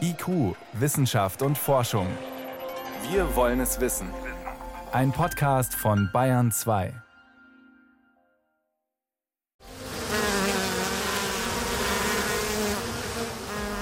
IQ, 0.00 0.56
Wissenschaft 0.72 1.42
und 1.42 1.56
Forschung. 1.56 2.06
Wir 3.10 3.36
wollen 3.36 3.60
es 3.60 3.80
wissen. 3.80 4.08
Ein 4.92 5.12
Podcast 5.12 5.74
von 5.74 6.10
Bayern 6.12 6.50
2. 6.50 6.92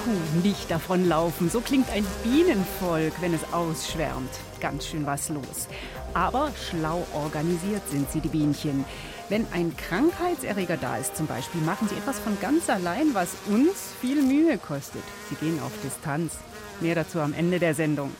Puh, 0.03 0.11
nicht 0.43 0.69
davonlaufen. 0.69 1.49
So 1.49 1.61
klingt 1.61 1.89
ein 1.91 2.05
Bienenvolk, 2.23 3.13
wenn 3.21 3.33
es 3.33 3.53
ausschwärmt. 3.53 4.29
Ganz 4.59 4.85
schön 4.85 5.05
was 5.05 5.29
los. 5.29 5.67
Aber 6.13 6.51
schlau 6.69 7.05
organisiert 7.13 7.87
sind 7.89 8.11
sie, 8.11 8.19
die 8.19 8.29
Bienchen. 8.29 8.85
Wenn 9.29 9.45
ein 9.53 9.77
Krankheitserreger 9.77 10.77
da 10.77 10.97
ist 10.97 11.15
zum 11.15 11.27
Beispiel, 11.27 11.61
machen 11.61 11.87
sie 11.87 11.95
etwas 11.95 12.17
von 12.19 12.39
ganz 12.41 12.67
allein, 12.67 13.13
was 13.13 13.35
uns 13.47 13.93
viel 14.01 14.23
Mühe 14.23 14.57
kostet. 14.57 15.03
Sie 15.29 15.35
gehen 15.35 15.59
auf 15.59 15.71
Distanz. 15.83 16.33
Mehr 16.81 16.95
dazu 16.95 17.19
am 17.19 17.33
Ende 17.33 17.59
der 17.59 17.75
Sendung. 17.75 18.11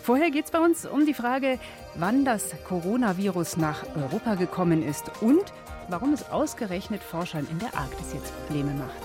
Vorher 0.00 0.30
geht 0.30 0.44
es 0.44 0.50
bei 0.52 0.60
uns 0.60 0.86
um 0.86 1.06
die 1.06 1.14
Frage, 1.14 1.58
wann 1.96 2.24
das 2.24 2.54
Coronavirus 2.68 3.56
nach 3.56 3.84
Europa 3.96 4.36
gekommen 4.36 4.82
ist 4.82 5.10
und 5.20 5.52
warum 5.88 6.12
es 6.12 6.30
ausgerechnet 6.30 7.02
Forschern 7.02 7.46
in 7.50 7.58
der 7.58 7.76
Arktis 7.76 8.12
jetzt 8.14 8.32
Probleme 8.46 8.72
macht. 8.74 9.02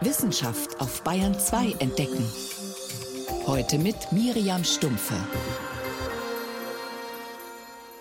Wissenschaft 0.00 0.80
auf 0.80 1.02
Bayern 1.02 1.38
2 1.38 1.76
entdecken. 1.78 2.28
Heute 3.46 3.78
mit 3.78 4.10
Miriam 4.10 4.64
Stumpfe. 4.64 5.14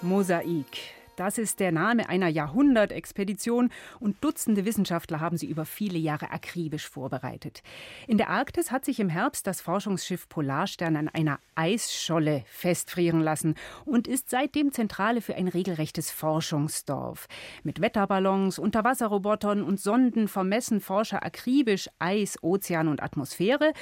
Mosaik. 0.02 1.01
Das 1.18 1.38
ist 1.38 1.60
der 1.60 1.72
Name 1.72 2.08
einer 2.08 2.30
Jahrhundertexpedition 2.30 3.70
und 4.00 4.24
Dutzende 4.24 4.66
Wissenschaftler 4.66 5.20
haben 5.20 5.38
sie 5.38 5.48
über 5.48 5.66
viele 5.66 5.98
Jahre 5.98 6.32
akribisch 6.32 6.88
vorbereitet. 6.88 7.64
In 8.08 8.18
der 8.18 8.30
Arktis 8.30 8.72
hat 8.72 8.86
sich 8.86 9.00
im 9.00 9.10
Herbst 9.10 9.46
das 9.46 9.62
Forschungsschiff 9.62 10.30
Polarstern 10.30 10.96
an 10.96 11.10
einer 11.10 11.40
Eisscholle 11.56 12.44
festfrieren 12.48 13.20
lassen 13.20 13.56
und 13.86 14.08
ist 14.08 14.30
seitdem 14.30 14.72
Zentrale 14.72 15.22
für 15.22 15.36
ein 15.36 15.48
regelrechtes 15.48 16.12
Forschungsdorf. 16.12 17.28
Mit 17.64 17.82
Wetterballons, 17.82 18.58
Unterwasserrobotern 18.58 19.64
und 19.64 19.80
Sonden 19.80 20.28
vermessen 20.28 20.80
Forscher 20.80 21.24
akribisch 21.24 21.90
Eis, 22.00 22.42
Ozean 22.42 22.88
und 22.88 23.04
Atmosphäre 23.04 23.74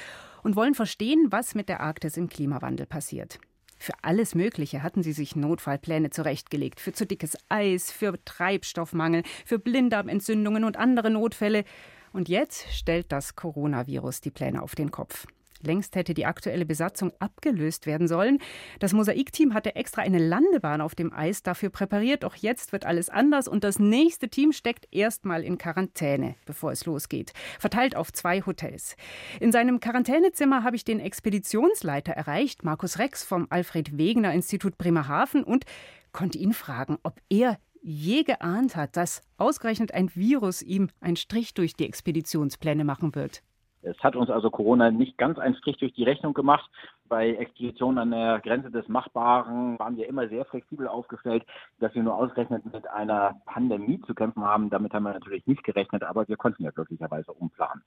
und 0.42 0.56
wollen 0.56 0.74
verstehen, 0.74 1.28
was 1.30 1.54
mit 1.54 1.68
der 1.68 1.80
Arktis 1.80 2.16
im 2.16 2.28
Klimawandel 2.28 2.86
passiert. 2.86 3.38
Für 3.82 3.94
alles 4.02 4.34
Mögliche 4.34 4.82
hatten 4.82 5.02
sie 5.02 5.14
sich 5.14 5.36
Notfallpläne 5.36 6.10
zurechtgelegt. 6.10 6.80
Für 6.80 6.92
zu 6.92 7.06
dickes 7.06 7.34
Eis, 7.48 7.90
für 7.90 8.22
Treibstoffmangel, 8.26 9.22
für 9.46 9.58
Blinddarmentzündungen 9.58 10.64
und 10.64 10.76
andere 10.76 11.08
Notfälle. 11.08 11.64
Und 12.12 12.28
jetzt 12.28 12.70
stellt 12.74 13.10
das 13.10 13.36
Coronavirus 13.36 14.20
die 14.20 14.30
Pläne 14.30 14.60
auf 14.60 14.74
den 14.74 14.90
Kopf. 14.90 15.26
Längst 15.62 15.96
hätte 15.96 16.14
die 16.14 16.26
aktuelle 16.26 16.64
Besatzung 16.64 17.12
abgelöst 17.18 17.86
werden 17.86 18.08
sollen. 18.08 18.38
Das 18.78 18.92
Mosaikteam 18.92 19.54
hatte 19.54 19.76
extra 19.76 20.02
eine 20.02 20.18
Landebahn 20.18 20.80
auf 20.80 20.94
dem 20.94 21.12
Eis 21.12 21.42
dafür 21.42 21.70
präpariert, 21.70 22.22
doch 22.22 22.34
jetzt 22.34 22.72
wird 22.72 22.86
alles 22.86 23.08
anders 23.10 23.48
und 23.48 23.64
das 23.64 23.78
nächste 23.78 24.28
Team 24.28 24.52
steckt 24.52 24.88
erstmal 24.90 25.44
in 25.44 25.58
Quarantäne, 25.58 26.36
bevor 26.46 26.72
es 26.72 26.86
losgeht, 26.86 27.32
verteilt 27.58 27.96
auf 27.96 28.12
zwei 28.12 28.42
Hotels. 28.42 28.96
In 29.40 29.52
seinem 29.52 29.80
Quarantänezimmer 29.80 30.64
habe 30.64 30.76
ich 30.76 30.84
den 30.84 31.00
Expeditionsleiter 31.00 32.12
erreicht, 32.12 32.64
Markus 32.64 32.98
Rex 32.98 33.24
vom 33.24 33.46
Alfred 33.50 33.98
Wegener 33.98 34.32
Institut 34.32 34.78
Bremerhaven 34.78 35.44
und 35.44 35.64
konnte 36.12 36.38
ihn 36.38 36.52
fragen, 36.52 36.98
ob 37.02 37.20
er 37.28 37.58
je 37.82 38.24
geahnt 38.24 38.76
hat, 38.76 38.96
dass 38.96 39.22
ausgerechnet 39.36 39.92
ein 39.94 40.14
Virus 40.14 40.62
ihm 40.62 40.90
einen 41.00 41.16
Strich 41.16 41.54
durch 41.54 41.74
die 41.74 41.86
Expeditionspläne 41.86 42.84
machen 42.84 43.14
wird. 43.14 43.42
Es 43.82 43.98
hat 44.00 44.16
uns 44.16 44.30
also 44.30 44.50
Corona 44.50 44.90
nicht 44.90 45.16
ganz 45.16 45.38
einen 45.38 45.54
Strich 45.56 45.78
durch 45.78 45.92
die 45.94 46.04
Rechnung 46.04 46.34
gemacht. 46.34 46.68
Bei 47.08 47.30
Expeditionen 47.30 47.98
an 47.98 48.10
der 48.10 48.40
Grenze 48.40 48.70
des 48.70 48.86
Machbaren 48.88 49.78
waren 49.78 49.96
wir 49.96 50.08
immer 50.08 50.28
sehr 50.28 50.44
flexibel 50.44 50.86
aufgestellt, 50.86 51.44
dass 51.78 51.94
wir 51.94 52.02
nur 52.02 52.14
ausgerechnet 52.14 52.64
mit 52.72 52.88
einer 52.88 53.40
Pandemie 53.46 54.00
zu 54.06 54.14
kämpfen 54.14 54.44
haben. 54.44 54.70
Damit 54.70 54.92
haben 54.92 55.04
wir 55.04 55.12
natürlich 55.12 55.46
nicht 55.46 55.64
gerechnet, 55.64 56.04
aber 56.04 56.28
wir 56.28 56.36
konnten 56.36 56.62
ja 56.62 56.70
glücklicherweise 56.70 57.32
umplanen. 57.32 57.82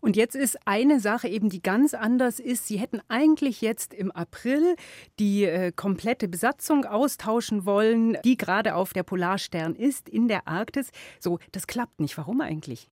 Und 0.00 0.16
jetzt 0.16 0.34
ist 0.34 0.58
eine 0.66 1.00
Sache 1.00 1.28
eben, 1.28 1.50
die 1.50 1.60
ganz 1.60 1.92
anders 1.92 2.40
ist. 2.40 2.66
Sie 2.66 2.78
hätten 2.78 3.00
eigentlich 3.08 3.60
jetzt 3.60 3.92
im 3.92 4.10
April 4.12 4.76
die 5.18 5.44
äh, 5.44 5.72
komplette 5.72 6.28
Besatzung 6.28 6.84
austauschen 6.84 7.66
wollen, 7.66 8.16
die 8.24 8.36
gerade 8.36 8.74
auf 8.74 8.92
der 8.92 9.02
Polarstern 9.02 9.74
ist 9.74 10.08
in 10.08 10.28
der 10.28 10.48
Arktis. 10.48 10.92
So, 11.18 11.38
das 11.50 11.66
klappt 11.66 12.00
nicht. 12.00 12.16
Warum 12.16 12.40
eigentlich? 12.40 12.88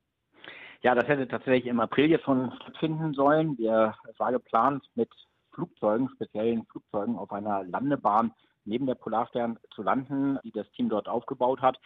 Ja, 0.82 0.94
das 0.94 1.08
hätte 1.08 1.28
tatsächlich 1.28 1.66
im 1.66 1.80
April 1.80 2.10
jetzt 2.10 2.24
schon 2.24 2.52
stattfinden 2.52 3.12
sollen. 3.12 3.58
Wir, 3.58 3.94
es 4.10 4.18
war 4.18 4.32
geplant, 4.32 4.84
mit 4.94 5.10
Flugzeugen, 5.52 6.08
speziellen 6.14 6.64
Flugzeugen 6.66 7.16
auf 7.16 7.30
einer 7.32 7.64
Landebahn 7.64 8.32
neben 8.64 8.86
der 8.86 8.94
Polarstern 8.94 9.58
zu 9.74 9.82
landen, 9.82 10.38
die 10.44 10.52
das 10.52 10.70
Team 10.72 10.88
dort 10.88 11.08
aufgebaut 11.08 11.60
hat. 11.60 11.78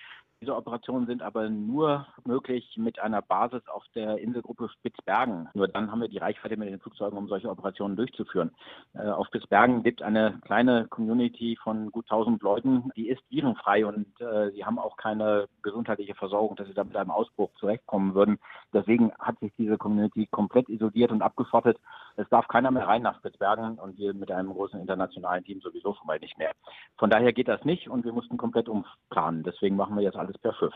Diese 0.44 0.56
Operationen 0.56 1.06
sind 1.06 1.22
aber 1.22 1.48
nur 1.48 2.06
möglich 2.26 2.74
mit 2.76 2.98
einer 2.98 3.22
Basis 3.22 3.66
auf 3.66 3.82
der 3.94 4.18
Inselgruppe 4.18 4.68
Spitzbergen. 4.68 5.48
Nur 5.54 5.68
dann 5.68 5.90
haben 5.90 6.02
wir 6.02 6.08
die 6.08 6.18
Reichweite 6.18 6.58
mit 6.58 6.68
den 6.68 6.80
Flugzeugen, 6.80 7.16
um 7.16 7.28
solche 7.28 7.48
Operationen 7.48 7.96
durchzuführen. 7.96 8.50
Äh, 8.92 9.08
auf 9.08 9.26
Spitzbergen 9.28 9.82
lebt 9.84 10.02
eine 10.02 10.38
kleine 10.44 10.86
Community 10.88 11.56
von 11.62 11.90
gut 11.90 12.04
1000 12.10 12.42
Leuten, 12.42 12.90
die 12.94 13.08
ist 13.08 13.22
virenfrei 13.30 13.86
und 13.86 14.06
äh, 14.20 14.50
sie 14.50 14.66
haben 14.66 14.78
auch 14.78 14.98
keine 14.98 15.48
gesundheitliche 15.62 16.14
Versorgung, 16.14 16.56
dass 16.56 16.66
sie 16.66 16.74
da 16.74 16.84
mit 16.84 16.96
einem 16.96 17.10
Ausbruch 17.10 17.50
zurechtkommen 17.58 18.14
würden. 18.14 18.38
Deswegen 18.74 19.12
hat 19.18 19.38
sich 19.38 19.52
diese 19.56 19.78
Community 19.78 20.26
komplett 20.26 20.68
isoliert 20.68 21.10
und 21.10 21.22
abgeschottet. 21.22 21.78
Es 22.16 22.28
darf 22.28 22.48
keiner 22.48 22.70
mehr 22.70 22.86
rein 22.86 23.00
nach 23.00 23.16
Spitzbergen 23.16 23.78
und 23.78 23.96
wir 23.96 24.12
mit 24.12 24.30
einem 24.30 24.52
großen 24.52 24.78
internationalen 24.78 25.42
Team 25.42 25.62
sowieso 25.62 25.94
schon 25.94 26.06
mal 26.06 26.18
nicht 26.18 26.36
mehr. 26.36 26.52
Von 26.98 27.10
daher 27.10 27.32
geht 27.32 27.48
das 27.48 27.64
nicht 27.64 27.88
und 27.88 28.04
wir 28.04 28.12
mussten 28.12 28.36
komplett 28.36 28.68
umplanen. 28.68 29.42
Deswegen 29.42 29.76
machen 29.76 29.96
wir 29.96 30.02
jetzt 30.02 30.16
alles 30.16 30.38
per 30.38 30.54
Schiff. 30.54 30.74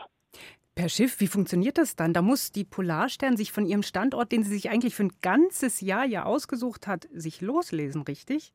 Per 0.75 0.89
Schiff, 0.89 1.19
wie 1.19 1.27
funktioniert 1.27 1.77
das 1.77 1.95
dann? 1.95 2.13
Da 2.13 2.21
muss 2.21 2.51
die 2.51 2.63
Polarstern 2.63 3.35
sich 3.35 3.51
von 3.51 3.65
ihrem 3.65 3.83
Standort, 3.83 4.31
den 4.31 4.43
sie 4.43 4.51
sich 4.51 4.69
eigentlich 4.69 4.95
für 4.95 5.03
ein 5.03 5.13
ganzes 5.21 5.81
Jahr 5.81 6.05
ja 6.05 6.23
ausgesucht 6.23 6.87
hat, 6.87 7.07
sich 7.11 7.41
loslesen, 7.41 8.03
richtig? 8.03 8.53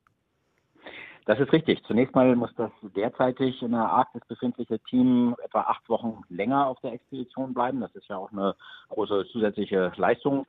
Das 1.27 1.41
ist 1.41 1.53
richtig. 1.53 1.83
Zunächst 1.85 2.15
mal 2.15 2.37
muss 2.37 2.55
das 2.57 2.71
derzeitig 2.83 3.62
in 3.62 3.71
der 3.71 3.89
Arktis 3.89 4.23
befindliche 4.29 4.79
Team 4.81 5.35
etwa 5.43 5.62
acht 5.62 5.89
Wochen 5.89 6.23
länger 6.29 6.67
auf 6.67 6.79
der 6.81 6.93
Expedition 6.93 7.55
bleiben. 7.55 7.81
Das 7.81 7.95
ist 7.95 8.09
ja 8.09 8.19
auch 8.19 8.31
eine 8.31 8.55
große 8.91 9.25
zusätzliche 9.33 9.93
Leistung, 9.97 10.47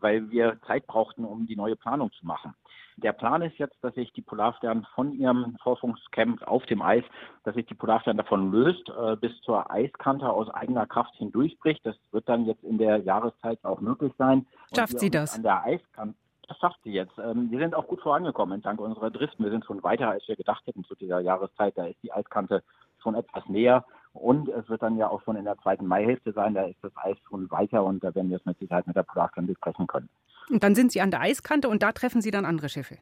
weil 0.00 0.28
wir 0.30 0.58
Zeit 0.66 0.86
brauchten, 0.86 1.24
um 1.24 1.46
die 1.46 1.54
neue 1.54 1.76
Planung 1.76 2.10
zu 2.12 2.26
machen. 2.26 2.54
Der 2.96 3.12
Plan 3.12 3.42
ist 3.42 3.58
jetzt, 3.58 3.76
dass 3.82 3.94
sich 3.94 4.10
die 4.14 4.22
Polarstern 4.22 4.86
von 4.94 5.12
ihrem 5.12 5.56
Forschungscamp 5.62 6.42
auf 6.48 6.64
dem 6.64 6.80
Eis, 6.80 7.04
dass 7.44 7.54
sich 7.54 7.66
die 7.66 7.74
Polarstern 7.74 8.16
davon 8.16 8.50
löst, 8.50 8.88
äh, 8.88 9.16
bis 9.16 9.38
zur 9.42 9.70
Eiskante 9.70 10.28
aus 10.28 10.48
eigener 10.48 10.86
Kraft 10.86 11.14
hindurchbricht. 11.16 11.84
Das 11.84 11.94
wird 12.10 12.26
dann 12.26 12.46
jetzt 12.46 12.64
in 12.64 12.78
der 12.78 12.96
Jahreszeit 12.98 13.62
auch 13.64 13.80
möglich 13.80 14.12
sein. 14.16 14.46
Schafft 14.74 14.98
sie 14.98 15.10
das? 15.10 15.36
An 15.36 15.42
der 15.42 15.62
Eiskante 15.62 16.16
das 16.48 16.58
schafft 16.58 16.78
sie 16.84 16.92
jetzt. 16.92 17.18
Ähm, 17.18 17.50
wir 17.50 17.58
sind 17.58 17.74
auch 17.74 17.86
gut 17.86 18.00
vorangekommen 18.00 18.62
dank 18.62 18.80
unserer 18.80 19.10
Driften. 19.10 19.44
Wir 19.44 19.52
sind 19.52 19.64
schon 19.64 19.82
weiter, 19.82 20.10
als 20.10 20.26
wir 20.28 20.36
gedacht 20.36 20.66
hätten 20.66 20.84
zu 20.84 20.94
dieser 20.94 21.20
Jahreszeit. 21.20 21.76
Da 21.76 21.86
ist 21.86 22.02
die 22.02 22.12
Eiskante 22.12 22.62
schon 23.02 23.14
etwas 23.14 23.46
näher. 23.48 23.84
Und 24.12 24.48
es 24.48 24.68
wird 24.68 24.82
dann 24.82 24.96
ja 24.96 25.08
auch 25.08 25.22
schon 25.22 25.36
in 25.36 25.44
der 25.44 25.58
zweiten 25.58 25.86
Maihälfte 25.86 26.32
sein. 26.32 26.54
Da 26.54 26.64
ist 26.64 26.82
das 26.82 26.92
Eis 26.96 27.16
schon 27.28 27.50
weiter 27.50 27.84
und 27.84 28.02
da 28.02 28.14
werden 28.14 28.30
wir 28.30 28.38
es 28.38 28.46
mit 28.46 28.58
Sicherheit 28.58 28.86
mit 28.86 28.96
der 28.96 29.02
Polarstern 29.02 29.46
besprechen 29.46 29.86
können. 29.86 30.08
Und 30.48 30.62
dann 30.62 30.74
sind 30.74 30.92
Sie 30.92 31.00
an 31.00 31.10
der 31.10 31.20
Eiskante 31.20 31.68
und 31.68 31.82
da 31.82 31.92
treffen 31.92 32.20
Sie 32.20 32.30
dann 32.30 32.44
andere 32.44 32.68
Schiffe. 32.68 32.98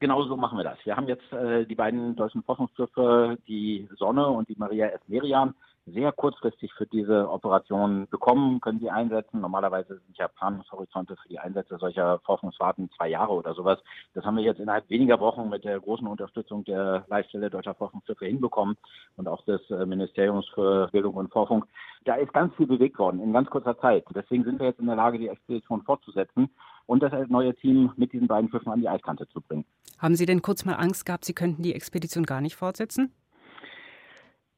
Genau 0.00 0.24
so 0.24 0.36
machen 0.36 0.58
wir 0.58 0.64
das. 0.64 0.78
Wir 0.84 0.96
haben 0.96 1.06
jetzt 1.06 1.32
äh, 1.32 1.64
die 1.64 1.76
beiden 1.76 2.16
deutschen 2.16 2.42
Forschungsschiffe, 2.42 3.38
die 3.46 3.88
Sonne 3.96 4.26
und 4.26 4.48
die 4.48 4.56
Maria 4.56 4.86
S. 4.86 5.00
Merian, 5.06 5.54
sehr 5.86 6.12
kurzfristig 6.12 6.72
für 6.74 6.86
diese 6.86 7.28
Operation 7.28 8.06
bekommen, 8.08 8.60
können 8.60 8.78
sie 8.78 8.90
einsetzen. 8.90 9.40
Normalerweise 9.40 9.98
sind 9.98 10.16
ja 10.16 10.28
Planungshorizonte 10.28 11.16
für 11.16 11.28
die 11.28 11.38
Einsätze 11.38 11.76
solcher 11.78 12.20
Forschungsfahrten 12.20 12.90
zwei 12.96 13.08
Jahre 13.08 13.32
oder 13.32 13.54
sowas. 13.54 13.78
Das 14.14 14.24
haben 14.24 14.36
wir 14.36 14.44
jetzt 14.44 14.60
innerhalb 14.60 14.88
weniger 14.90 15.18
Wochen 15.18 15.48
mit 15.48 15.64
der 15.64 15.80
großen 15.80 16.06
Unterstützung 16.06 16.64
der 16.64 17.04
Leitstelle 17.08 17.50
deutscher 17.50 17.74
Forschungsschiffe 17.74 18.26
hinbekommen 18.26 18.76
und 19.16 19.26
auch 19.26 19.44
des 19.44 19.60
äh, 19.70 19.84
Ministeriums 19.84 20.48
für 20.54 20.88
Bildung 20.92 21.14
und 21.14 21.32
Forschung. 21.32 21.64
Da 22.04 22.14
ist 22.14 22.32
ganz 22.32 22.54
viel 22.54 22.66
bewegt 22.66 22.98
worden 22.98 23.20
in 23.20 23.32
ganz 23.32 23.50
kurzer 23.50 23.78
Zeit. 23.78 24.04
Deswegen 24.14 24.44
sind 24.44 24.60
wir 24.60 24.66
jetzt 24.66 24.80
in 24.80 24.86
der 24.86 24.96
Lage, 24.96 25.18
die 25.18 25.28
Expedition 25.28 25.82
fortzusetzen 25.82 26.48
und 26.86 27.02
das 27.02 27.12
neue 27.28 27.54
Team 27.54 27.92
mit 27.96 28.12
diesen 28.12 28.28
beiden 28.28 28.50
Schiffen 28.50 28.72
an 28.72 28.80
die 28.80 28.88
Eiskante 28.88 29.28
zu 29.28 29.40
bringen. 29.40 29.64
Haben 29.98 30.16
Sie 30.16 30.26
denn 30.26 30.42
kurz 30.42 30.64
mal 30.64 30.74
Angst 30.74 31.06
gehabt, 31.06 31.24
Sie 31.24 31.34
könnten 31.34 31.62
die 31.62 31.74
Expedition 31.74 32.24
gar 32.24 32.40
nicht 32.40 32.56
fortsetzen? 32.56 33.12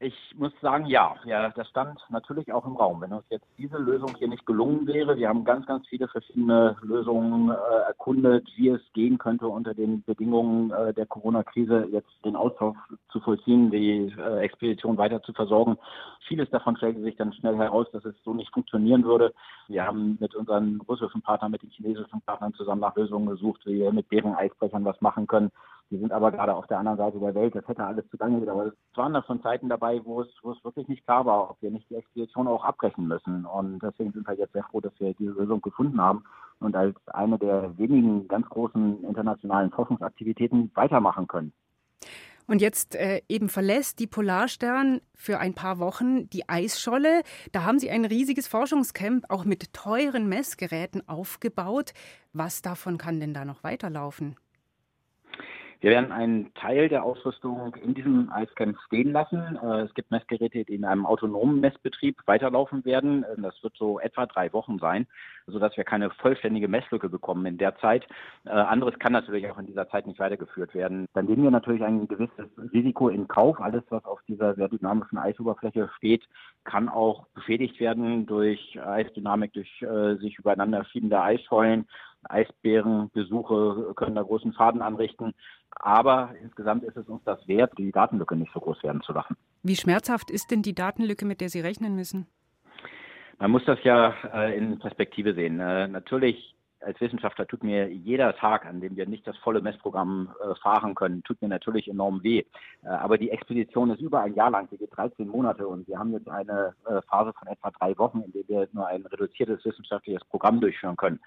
Ich 0.05 0.35
muss 0.37 0.53
sagen, 0.61 0.85
ja. 0.85 1.17
Ja, 1.25 1.49
das 1.49 1.67
stand 1.69 1.99
natürlich 2.11 2.53
auch 2.53 2.67
im 2.67 2.77
Raum. 2.77 3.01
Wenn 3.01 3.15
uns 3.15 3.25
jetzt 3.31 3.47
diese 3.56 3.79
Lösung 3.79 4.15
hier 4.19 4.29
nicht 4.29 4.45
gelungen 4.45 4.87
wäre, 4.87 5.17
wir 5.17 5.31
haben 5.31 5.47
ganz, 5.47 5.65
ganz 5.65 5.89
viele 5.89 6.09
verschiedene 6.09 6.77
Lösungen 6.83 7.49
äh, 7.49 7.55
erkundet, 7.87 8.47
wie 8.55 8.69
es 8.69 8.83
gehen 8.93 9.17
könnte 9.17 9.49
unter 9.49 9.73
den 9.73 10.03
Bedingungen 10.05 10.71
äh, 10.73 10.93
der 10.93 11.06
Corona-Krise, 11.06 11.89
jetzt 11.91 12.11
den 12.23 12.37
Austausch 12.37 12.77
zu 13.09 13.21
vollziehen, 13.21 13.71
die 13.71 14.12
äh, 14.19 14.41
Expedition 14.41 14.99
weiter 14.99 15.23
zu 15.23 15.33
versorgen. 15.33 15.79
Vieles 16.29 16.51
davon 16.51 16.77
stellte 16.77 17.01
sich 17.01 17.17
dann 17.17 17.33
schnell 17.33 17.56
heraus, 17.56 17.87
dass 17.93 18.05
es 18.05 18.15
so 18.25 18.35
nicht 18.35 18.53
funktionieren 18.53 19.05
würde. 19.05 19.33
Wir 19.69 19.87
haben 19.87 20.19
mit 20.21 20.35
unseren 20.35 20.83
russischen 20.87 21.23
Partnern, 21.23 21.53
mit 21.53 21.62
den 21.62 21.71
chinesischen 21.71 22.21
Partnern 22.21 22.53
zusammen 22.53 22.83
nach 22.83 22.95
Lösungen 22.95 23.27
gesucht, 23.27 23.62
wie 23.65 23.81
wir 23.81 23.91
mit 23.91 24.12
deren 24.12 24.35
Eisbrechern 24.35 24.85
was 24.85 25.01
machen 25.01 25.27
können. 25.27 25.51
Die 25.91 25.99
sind 25.99 26.13
aber 26.13 26.33
gerade 26.33 26.55
auf 26.55 26.67
der 26.67 26.79
anderen 26.79 26.99
Seite 26.99 27.19
der 27.19 27.35
Welt. 27.35 27.55
Das 27.55 27.69
hätte 27.69 27.85
alles 27.85 28.09
zu 28.09 28.17
lange 28.17 28.41
gedauert. 28.41 28.75
Es 28.91 28.97
waren 28.97 29.13
da 29.13 29.23
schon 29.23 29.43
Zeiten 29.43 29.69
dabei, 29.69 30.01
wo 30.05 30.23
es, 30.23 30.29
wo 30.43 30.53
es 30.53 30.65
wirklich 30.65 30.89
nicht 30.89 31.05
klar 31.05 31.27
war, 31.27 31.51
ob 31.51 31.63
wir 31.63 31.71
nicht 31.71 31.89
die 31.91 31.97
Expedition 31.97 32.49
auch 32.49 32.65
abbrechen 32.65 33.07
müssen. 33.07 33.45
Und 33.45 33.81
deswegen 33.81 34.13
sind 34.13 34.27
wir 34.27 34.35
jetzt 34.35 34.53
sehr 34.55 34.65
froh, 34.65 34.81
dass 34.81 34.99
wir 34.99 35.15
diese 35.15 35.33
Lösung 35.33 35.61
gefunden 35.61 36.01
haben 36.01 36.25
und 36.61 36.75
als 36.75 36.97
eine 37.09 37.39
der 37.39 37.77
wenigen 37.79 38.27
ganz 38.29 38.49
großen 38.49 39.05
internationalen 39.05 39.71
Forschungsaktivitäten 39.71 40.71
weitermachen 40.75 41.29
können. 41.29 41.53
Und 42.47 42.61
jetzt 42.61 42.95
äh, 42.95 43.23
eben 43.29 43.49
verlässt 43.49 43.99
die 44.01 44.07
Polarstern 44.07 45.01
für 45.15 45.39
ein 45.39 45.55
paar 45.55 45.79
Wochen 45.79 46.29
die 46.29 46.49
Eisscholle. 46.49 47.23
Da 47.53 47.65
haben 47.65 47.79
Sie 47.79 47.91
ein 47.91 48.05
riesiges 48.05 48.49
Forschungscamp 48.49 49.25
auch 49.31 49.45
mit 49.45 49.73
teuren 49.73 50.29
Messgeräten 50.29 51.09
aufgebaut. 51.09 51.93
Was 52.33 52.61
davon 52.61 52.99
kann 52.99 53.19
denn 53.19 53.33
da 53.33 53.45
noch 53.47 53.65
weiterlaufen? 53.65 54.37
Wir 55.85 55.91
werden 55.91 56.13
einen 56.13 56.55
Teil 56.55 56.89
der 56.89 57.05
Ausrüstung 57.05 57.75
in 57.75 57.93
diesem 57.93 58.33
Eiscamp 58.33 58.79
stehen 58.87 59.13
lassen. 59.13 59.59
Äh, 59.63 59.83
es 59.83 59.93
gibt 59.93 60.11
Messgeräte, 60.11 60.65
die 60.65 60.77
in 60.77 60.87
einem 60.87 61.05
autonomen 61.05 61.61
Messbetrieb 61.61 62.17
weiterlaufen 62.25 62.87
werden. 62.87 63.23
Äh, 63.25 63.43
das 63.43 63.63
wird 63.63 63.77
so 63.77 64.01
etwa 64.01 64.25
drei 64.25 64.51
Wochen 64.55 64.79
sein, 64.79 65.07
sodass 65.47 65.77
wir 65.77 65.85
keine 65.85 66.09
vollständige 66.09 66.69
Messlücke 66.69 67.11
bekommen 67.11 67.45
in 67.45 67.59
der 67.59 67.77
Zeit. 67.77 68.07
Äh, 68.47 68.53
anderes 68.53 68.99
kann 68.99 69.13
natürlich 69.13 69.47
auch 69.51 69.59
in 69.59 69.67
dieser 69.67 69.87
Zeit 69.91 70.07
nicht 70.07 70.19
weitergeführt 70.21 70.75
werden. 70.75 71.05
Dann 71.13 71.27
nehmen 71.27 71.43
wir 71.43 71.51
natürlich 71.51 71.85
ein 71.85 72.09
gewisses 72.09 72.49
Risiko 72.73 73.11
in 73.11 73.29
Kauf. 73.29 73.61
Alles, 73.61 73.83
was 73.91 74.07
auf 74.07 74.23
dieser 74.27 74.55
sehr 74.55 74.71
dynamischen 74.71 75.19
Eisoberfläche 75.19 75.91
steht, 75.99 76.27
kann 76.65 76.89
auch 76.89 77.27
beschädigt 77.35 77.79
werden 77.79 78.25
durch 78.25 78.81
Eisdynamik, 78.83 79.53
durch 79.53 79.85
sich 80.19 80.39
übereinander 80.39 80.83
schiebende 80.87 81.21
Eisschollen. 81.21 81.87
Eisbärenbesuche 82.29 83.93
können 83.94 84.15
da 84.15 84.23
großen 84.23 84.53
Schaden 84.53 84.82
anrichten. 84.82 85.35
Aber 85.71 86.31
insgesamt 86.43 86.85
ist 86.85 86.97
es 86.97 87.09
uns 87.09 87.23
das 87.25 87.47
wert, 87.49 87.73
die 87.79 87.93
Datenlücke 87.93 88.37
nicht 88.37 88.53
so 88.53 88.61
groß 88.61 88.82
werden 88.82 89.03
zu 89.03 89.12
lassen. 89.12 89.37
Wie 89.62 89.76
schmerzhaft 89.76 90.31
ist 90.31 90.50
denn 90.50 90.62
die 90.62 90.75
Datenlücke, 90.75 91.25
mit 91.25 91.41
der 91.41 91.49
Sie 91.49 91.61
rechnen 91.61 91.97
müssen? 91.97 92.26
Man 93.38 93.50
muss 93.50 93.65
das 93.65 93.82
ja 93.82 94.15
äh, 94.32 94.56
in 94.56 94.79
Perspektive 94.79 95.35
sehen. 95.35 95.59
Äh, 95.59 95.88
natürlich 95.88 96.55
als 96.85 97.00
Wissenschaftler 97.00 97.47
tut 97.47 97.65
mir 97.65 97.91
jeder 97.91 98.37
Tag, 98.37 98.67
an 98.67 98.81
dem 98.81 98.97
wir 98.97 99.06
nicht 99.06 99.27
das 99.27 99.37
volle 99.38 99.61
Messprogramm 99.61 100.35
äh, 100.41 100.55
fahren 100.56 100.94
können, 100.94 101.23
tut 101.23 101.41
mir 101.41 101.49
natürlich 101.49 101.88
enorm 101.88 102.23
weh. 102.23 102.44
Äh, 102.82 102.88
aber 102.88 103.19
die 103.19 103.31
Expedition 103.31 103.91
ist 103.91 104.00
über 104.00 104.20
ein 104.20 104.35
Jahr 104.35 104.50
lang, 104.50 104.69
sie 104.70 104.77
geht 104.77 104.97
13 104.97 105.27
Monate 105.27 105.67
und 105.67 105.88
wir 105.88 105.99
haben 105.99 106.12
jetzt 106.12 106.29
eine 106.29 106.75
äh, 106.87 107.00
Phase 107.09 107.32
von 107.38 107.49
etwa 107.49 107.70
drei 107.70 107.97
Wochen, 107.99 108.20
in 108.20 108.32
der 108.32 108.49
wir 108.49 108.69
nur 108.73 108.87
ein 108.87 109.05
reduziertes 109.06 109.65
wissenschaftliches 109.65 110.25
Programm 110.27 110.61
durchführen 110.61 110.97
können 110.97 111.20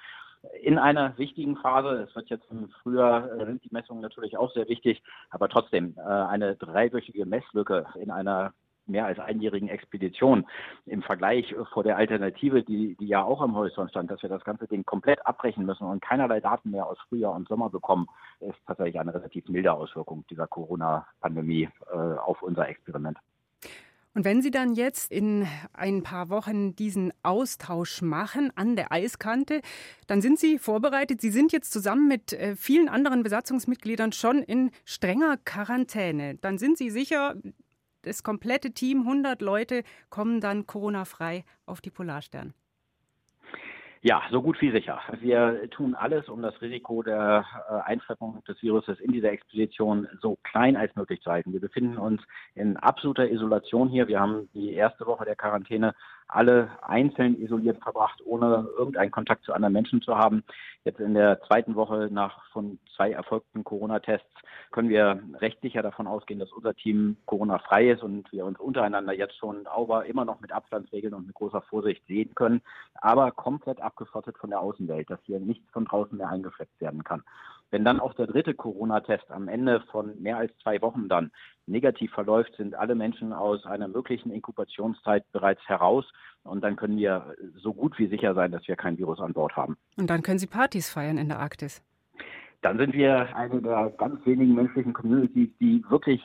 in 0.61 0.77
einer 0.77 1.17
wichtigen 1.17 1.57
Phase. 1.57 2.07
Es 2.07 2.15
wird 2.15 2.29
jetzt 2.29 2.49
im 2.51 2.69
Frühjahr, 2.81 3.31
äh, 3.31 3.45
sind 3.45 3.63
die 3.63 3.73
Messungen 3.73 4.01
natürlich 4.01 4.37
auch 4.37 4.51
sehr 4.53 4.67
wichtig, 4.67 5.01
aber 5.29 5.49
trotzdem 5.49 5.95
äh, 5.97 6.01
eine 6.01 6.55
dreiwöchige 6.55 7.25
Messlücke 7.25 7.85
in 7.95 8.11
einer 8.11 8.53
mehr 8.87 9.05
als 9.05 9.19
einjährigen 9.19 9.69
Expedition 9.69 10.45
im 10.85 11.01
Vergleich 11.01 11.53
vor 11.73 11.83
der 11.83 11.97
Alternative, 11.97 12.63
die, 12.63 12.95
die 12.95 13.07
ja 13.07 13.23
auch 13.23 13.41
am 13.41 13.55
Horizont 13.55 13.89
stand, 13.89 14.09
dass 14.09 14.21
wir 14.21 14.29
das 14.29 14.43
ganze 14.43 14.67
Ding 14.67 14.85
komplett 14.85 15.25
abbrechen 15.25 15.65
müssen 15.65 15.85
und 15.85 16.01
keinerlei 16.01 16.39
Daten 16.39 16.71
mehr 16.71 16.87
aus 16.87 16.97
Frühjahr 17.09 17.33
und 17.33 17.47
Sommer 17.47 17.69
bekommen, 17.69 18.07
ist 18.39 18.57
tatsächlich 18.65 18.99
eine 18.99 19.13
relativ 19.13 19.47
milde 19.49 19.73
Auswirkung 19.73 20.25
dieser 20.29 20.47
Corona-Pandemie 20.47 21.69
äh, 21.91 21.95
auf 21.95 22.41
unser 22.41 22.69
Experiment. 22.69 23.17
Und 24.17 24.25
wenn 24.25 24.41
Sie 24.41 24.49
dann 24.49 24.73
jetzt 24.73 25.11
in 25.11 25.45
ein 25.73 26.01
paar 26.01 26.29
Wochen 26.29 26.75
diesen 26.75 27.13
Austausch 27.21 28.01
machen 28.01 28.51
an 28.55 28.75
der 28.75 28.91
Eiskante, 28.91 29.61
dann 30.07 30.23
sind 30.23 30.39
Sie 30.39 30.57
vorbereitet. 30.57 31.21
Sie 31.21 31.29
sind 31.29 31.51
jetzt 31.51 31.71
zusammen 31.71 32.07
mit 32.07 32.33
äh, 32.33 32.55
vielen 32.55 32.89
anderen 32.89 33.21
Besatzungsmitgliedern 33.21 34.13
schon 34.13 34.41
in 34.41 34.71
strenger 34.85 35.37
Quarantäne. 35.45 36.33
Dann 36.41 36.57
sind 36.57 36.79
Sie 36.79 36.89
sicher, 36.89 37.35
das 38.01 38.23
komplette 38.23 38.71
Team, 38.71 39.01
100 39.01 39.39
Leute, 39.43 39.83
kommen 40.09 40.41
dann 40.41 40.65
Corona-frei 40.65 41.45
auf 41.67 41.79
die 41.79 41.91
Polarstern. 41.91 42.55
Ja, 44.01 44.21
so 44.29 44.41
gut 44.41 44.61
wie 44.61 44.71
sicher. 44.71 44.99
Wir 45.19 45.69
tun 45.71 45.95
alles, 45.95 46.29
um 46.29 46.41
das 46.41 46.61
Risiko 46.61 47.01
der 47.01 47.43
äh, 47.69 47.89
Einschleppung 47.89 48.43
des 48.47 48.61
Viruses 48.61 48.99
in 48.99 49.11
dieser 49.11 49.31
Expedition 49.31 50.07
so 50.21 50.37
klein 50.43 50.75
als 50.75 50.95
möglich 50.95 51.21
zu 51.21 51.31
halten. 51.31 51.51
Wir 51.51 51.59
befinden 51.59 51.97
uns 51.97 52.21
in 52.53 52.77
absoluter 52.77 53.29
Isolation 53.29 53.89
hier. 53.89 54.07
Wir 54.07 54.19
haben 54.19 54.49
die 54.53 54.73
erste 54.73 55.07
Woche 55.07 55.25
der 55.25 55.35
Quarantäne 55.35 55.95
alle 56.27 56.69
einzeln 56.81 57.41
isoliert 57.41 57.81
verbracht, 57.81 58.21
ohne 58.25 58.67
irgendeinen 58.77 59.11
Kontakt 59.11 59.45
zu 59.45 59.53
anderen 59.53 59.73
Menschen 59.73 60.01
zu 60.01 60.17
haben. 60.17 60.43
Jetzt 60.83 60.99
in 60.99 61.13
der 61.13 61.41
zweiten 61.43 61.75
Woche 61.75 62.09
nach 62.11 62.45
von 62.51 62.79
zwei 62.95 63.11
erfolgten 63.11 63.63
Corona-Tests 63.63 64.27
können 64.71 64.89
wir 64.89 65.21
recht 65.39 65.61
sicher 65.61 65.81
davon 65.81 66.07
ausgehen, 66.07 66.39
dass 66.39 66.51
unser 66.51 66.73
Team 66.73 67.17
Corona-frei 67.25 67.91
ist 67.91 68.03
und 68.03 68.31
wir 68.31 68.45
uns 68.45 68.59
untereinander 68.59 69.13
jetzt 69.13 69.37
schon 69.37 69.63
sauber 69.63 70.05
immer 70.05 70.25
noch 70.25 70.39
mit 70.41 70.51
Abstandsregeln 70.51 71.13
und 71.13 71.27
mit 71.27 71.35
großer 71.35 71.61
Vorsicht 71.61 72.05
sehen 72.07 72.35
können, 72.35 72.61
aber 72.95 73.31
komplett 73.31 73.81
abgeschottet 73.81 74.37
von 74.37 74.49
der 74.49 74.59
Außenwelt, 74.59 75.09
dass 75.09 75.19
hier 75.23 75.39
nichts 75.39 75.69
von 75.71 75.85
draußen 75.85 76.17
mehr 76.17 76.29
eingeschleppt 76.29 76.79
werden 76.81 77.03
kann. 77.03 77.23
Wenn 77.69 77.83
dann 77.83 77.99
auch 77.99 78.13
der 78.13 78.27
dritte 78.27 78.53
Corona-Test 78.53 79.29
am 79.29 79.47
Ende 79.47 79.81
von 79.91 80.21
mehr 80.21 80.37
als 80.37 80.51
zwei 80.63 80.81
Wochen 80.81 81.09
dann 81.09 81.31
negativ 81.65 82.11
verläuft, 82.11 82.55
sind 82.55 82.75
alle 82.75 82.95
Menschen 82.95 83.33
aus 83.33 83.65
einer 83.65 83.89
möglichen 83.89 84.31
Inkubationszeit 84.31 85.29
bereits 85.33 85.61
heraus. 85.67 86.05
Und 86.43 86.63
dann 86.63 86.77
können 86.77 86.97
wir 86.97 87.35
so 87.55 87.73
gut 87.73 87.99
wie 87.99 88.07
sicher 88.07 88.33
sein, 88.33 88.51
dass 88.51 88.65
wir 88.67 88.77
kein 88.77 88.97
Virus 88.97 89.19
an 89.19 89.33
Bord 89.33 89.55
haben. 89.57 89.77
Und 89.97 90.09
dann 90.09 90.21
können 90.23 90.39
Sie 90.39 90.47
Partys 90.47 90.89
feiern 90.89 91.17
in 91.17 91.27
der 91.27 91.39
Arktis. 91.39 91.83
Dann 92.61 92.77
sind 92.77 92.93
wir 92.93 93.35
eine 93.35 93.61
der 93.61 93.93
ganz 93.97 94.25
wenigen 94.25 94.55
menschlichen 94.55 94.93
Communities, 94.93 95.49
die 95.59 95.83
wirklich 95.89 96.21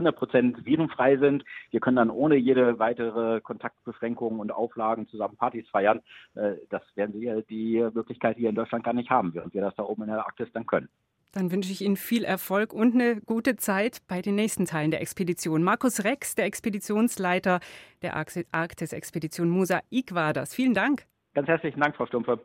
100% 0.00 0.64
virenfrei 0.64 1.16
sind. 1.16 1.44
Wir 1.70 1.80
können 1.80 1.96
dann 1.96 2.10
ohne 2.10 2.36
jede 2.36 2.78
weitere 2.78 3.40
Kontaktbeschränkungen 3.40 4.40
und 4.40 4.52
Auflagen 4.52 5.08
zusammen 5.08 5.36
Partys 5.36 5.68
feiern. 5.68 6.00
Äh, 6.34 6.54
das 6.68 6.82
werden 6.94 7.20
wir 7.20 7.42
die 7.42 7.86
Möglichkeit 7.94 8.36
hier 8.36 8.48
in 8.48 8.54
Deutschland 8.54 8.84
gar 8.84 8.94
nicht 8.94 9.10
haben, 9.10 9.34
während 9.34 9.54
wir 9.54 9.60
das 9.62 9.74
da 9.76 9.82
oben 9.82 10.02
in 10.02 10.08
der 10.08 10.18
Arktis 10.18 10.48
dann 10.52 10.66
können. 10.66 10.88
Dann 11.32 11.52
wünsche 11.52 11.70
ich 11.70 11.80
Ihnen 11.82 11.96
viel 11.96 12.24
Erfolg 12.24 12.72
und 12.72 12.94
eine 12.94 13.20
gute 13.20 13.56
Zeit 13.56 13.98
bei 14.08 14.20
den 14.20 14.34
nächsten 14.34 14.64
Teilen 14.64 14.90
der 14.90 15.00
Expedition. 15.00 15.62
Markus 15.62 16.02
Rex, 16.02 16.34
der 16.34 16.46
Expeditionsleiter 16.46 17.60
der 18.02 18.16
Arktis-Expedition 18.16 19.48
Mosaik 19.48 20.12
war 20.12 20.32
das. 20.32 20.54
Vielen 20.54 20.74
Dank. 20.74 21.06
Ganz 21.34 21.46
herzlichen 21.46 21.80
Dank, 21.80 21.94
Frau 21.94 22.06
Stumpfe. 22.06 22.40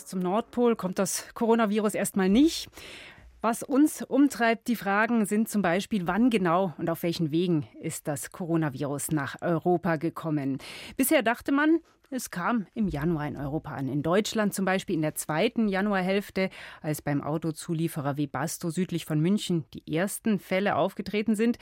Bis 0.00 0.06
zum 0.06 0.20
Nordpol 0.20 0.76
kommt 0.76 0.98
das 0.98 1.26
Coronavirus 1.34 1.92
erstmal 1.92 2.30
nicht. 2.30 2.70
Was 3.42 3.62
uns 3.62 4.00
umtreibt, 4.00 4.66
die 4.66 4.74
Fragen 4.74 5.26
sind 5.26 5.50
zum 5.50 5.60
Beispiel, 5.60 6.06
wann 6.06 6.30
genau 6.30 6.72
und 6.78 6.88
auf 6.88 7.02
welchen 7.02 7.32
Wegen 7.32 7.66
ist 7.82 8.08
das 8.08 8.32
Coronavirus 8.32 9.10
nach 9.10 9.36
Europa 9.42 9.96
gekommen. 9.96 10.56
Bisher 10.96 11.22
dachte 11.22 11.52
man, 11.52 11.80
es 12.08 12.30
kam 12.30 12.66
im 12.72 12.88
Januar 12.88 13.28
in 13.28 13.36
Europa 13.36 13.72
an. 13.72 13.88
In 13.88 14.02
Deutschland 14.02 14.54
zum 14.54 14.64
Beispiel 14.64 14.94
in 14.94 15.02
der 15.02 15.16
zweiten 15.16 15.68
Januarhälfte, 15.68 16.48
als 16.80 17.02
beim 17.02 17.20
Autozulieferer 17.20 18.16
Webasto 18.16 18.70
südlich 18.70 19.04
von 19.04 19.20
München 19.20 19.66
die 19.74 19.94
ersten 19.94 20.38
Fälle 20.38 20.76
aufgetreten 20.76 21.36
sind. 21.36 21.58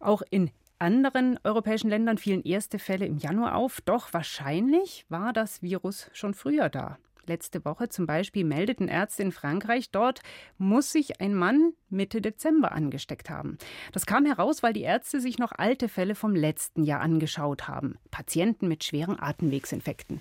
Auch 0.00 0.22
in 0.30 0.50
anderen 0.78 1.38
europäischen 1.44 1.90
Ländern 1.90 2.16
fielen 2.16 2.44
erste 2.44 2.78
Fälle 2.78 3.04
im 3.04 3.18
Januar 3.18 3.56
auf. 3.56 3.82
Doch 3.82 4.14
wahrscheinlich 4.14 5.04
war 5.10 5.34
das 5.34 5.60
Virus 5.60 6.08
schon 6.14 6.32
früher 6.32 6.70
da. 6.70 6.96
Letzte 7.26 7.64
Woche 7.64 7.88
zum 7.88 8.06
Beispiel 8.06 8.44
meldeten 8.44 8.88
Ärzte 8.88 9.22
in 9.22 9.32
Frankreich, 9.32 9.90
dort 9.90 10.20
muss 10.58 10.92
sich 10.92 11.20
ein 11.20 11.34
Mann 11.34 11.72
Mitte 11.88 12.20
Dezember 12.20 12.72
angesteckt 12.72 13.30
haben. 13.30 13.58
Das 13.92 14.06
kam 14.06 14.26
heraus, 14.26 14.62
weil 14.62 14.72
die 14.72 14.82
Ärzte 14.82 15.20
sich 15.20 15.38
noch 15.38 15.52
alte 15.52 15.88
Fälle 15.88 16.14
vom 16.14 16.34
letzten 16.34 16.84
Jahr 16.84 17.00
angeschaut 17.00 17.68
haben. 17.68 17.98
Patienten 18.10 18.68
mit 18.68 18.84
schweren 18.84 19.18
Atemwegsinfekten. 19.18 20.20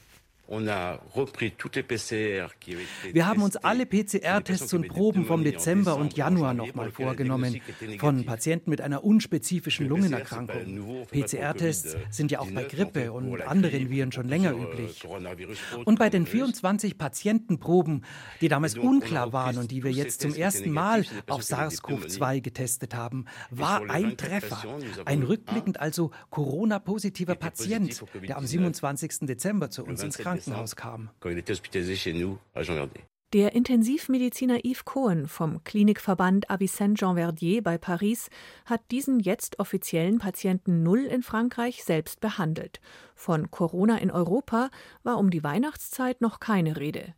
Wir 3.11 3.27
haben 3.27 3.41
uns 3.43 3.55
alle 3.55 3.85
PCR-Tests 3.85 4.73
und 4.73 4.89
Proben 4.89 5.25
vom 5.25 5.41
Dezember 5.43 5.95
und 5.95 6.17
Januar 6.17 6.53
nochmal 6.53 6.91
vorgenommen, 6.91 7.61
von 7.97 8.25
Patienten 8.25 8.69
mit 8.69 8.81
einer 8.81 9.05
unspezifischen 9.05 9.87
Lungenerkrankung. 9.87 11.05
PCR-Tests 11.09 11.95
sind 12.09 12.29
ja 12.31 12.39
auch 12.39 12.51
bei 12.51 12.65
Grippe 12.65 13.13
und 13.13 13.41
anderen 13.41 13.89
Viren 13.89 14.11
schon 14.11 14.27
länger 14.27 14.51
üblich. 14.51 15.07
Und 15.85 15.97
bei 15.97 16.09
den 16.09 16.25
24 16.25 16.97
Patientenproben, 16.97 18.03
die 18.41 18.49
damals 18.49 18.77
unklar 18.77 19.31
waren 19.31 19.57
und 19.57 19.71
die 19.71 19.83
wir 19.83 19.91
jetzt 19.91 20.21
zum 20.21 20.35
ersten 20.35 20.71
Mal 20.71 21.05
auf 21.29 21.41
SARS-CoV-2 21.41 22.41
getestet 22.41 22.95
haben, 22.95 23.25
war 23.49 23.89
ein 23.89 24.17
Treffer. 24.17 24.61
Ein 25.05 25.23
rückblickend 25.23 25.79
also 25.79 26.11
Corona-positiver 26.31 27.35
Patient, 27.35 28.03
der 28.27 28.37
am 28.37 28.45
27. 28.45 29.19
Dezember 29.21 29.69
zu 29.69 29.85
uns 29.85 30.03
ins 30.03 30.17
Krankenhaus 30.17 30.32
Krankenhaus 30.41 30.75
kam. 30.75 31.09
Der 33.33 33.55
Intensivmediziner 33.55 34.63
Yves 34.63 34.85
Cohen 34.85 35.27
vom 35.27 35.63
Klinikverband 35.63 36.51
Avicenne-Jean-Verdier 36.51 37.63
bei 37.63 37.79
Paris 37.79 38.29
hat 38.65 38.81
diesen 38.91 39.19
jetzt 39.19 39.59
offiziellen 39.59 40.19
Patienten 40.19 40.83
Null 40.83 40.99
in 40.99 41.23
Frankreich 41.23 41.83
selbst 41.83 42.19
behandelt. 42.19 42.79
Von 43.15 43.49
Corona 43.49 43.97
in 43.97 44.11
Europa 44.11 44.69
war 45.01 45.17
um 45.17 45.31
die 45.31 45.43
Weihnachtszeit 45.43 46.21
noch 46.21 46.39
keine 46.39 46.77
Rede. 46.77 47.15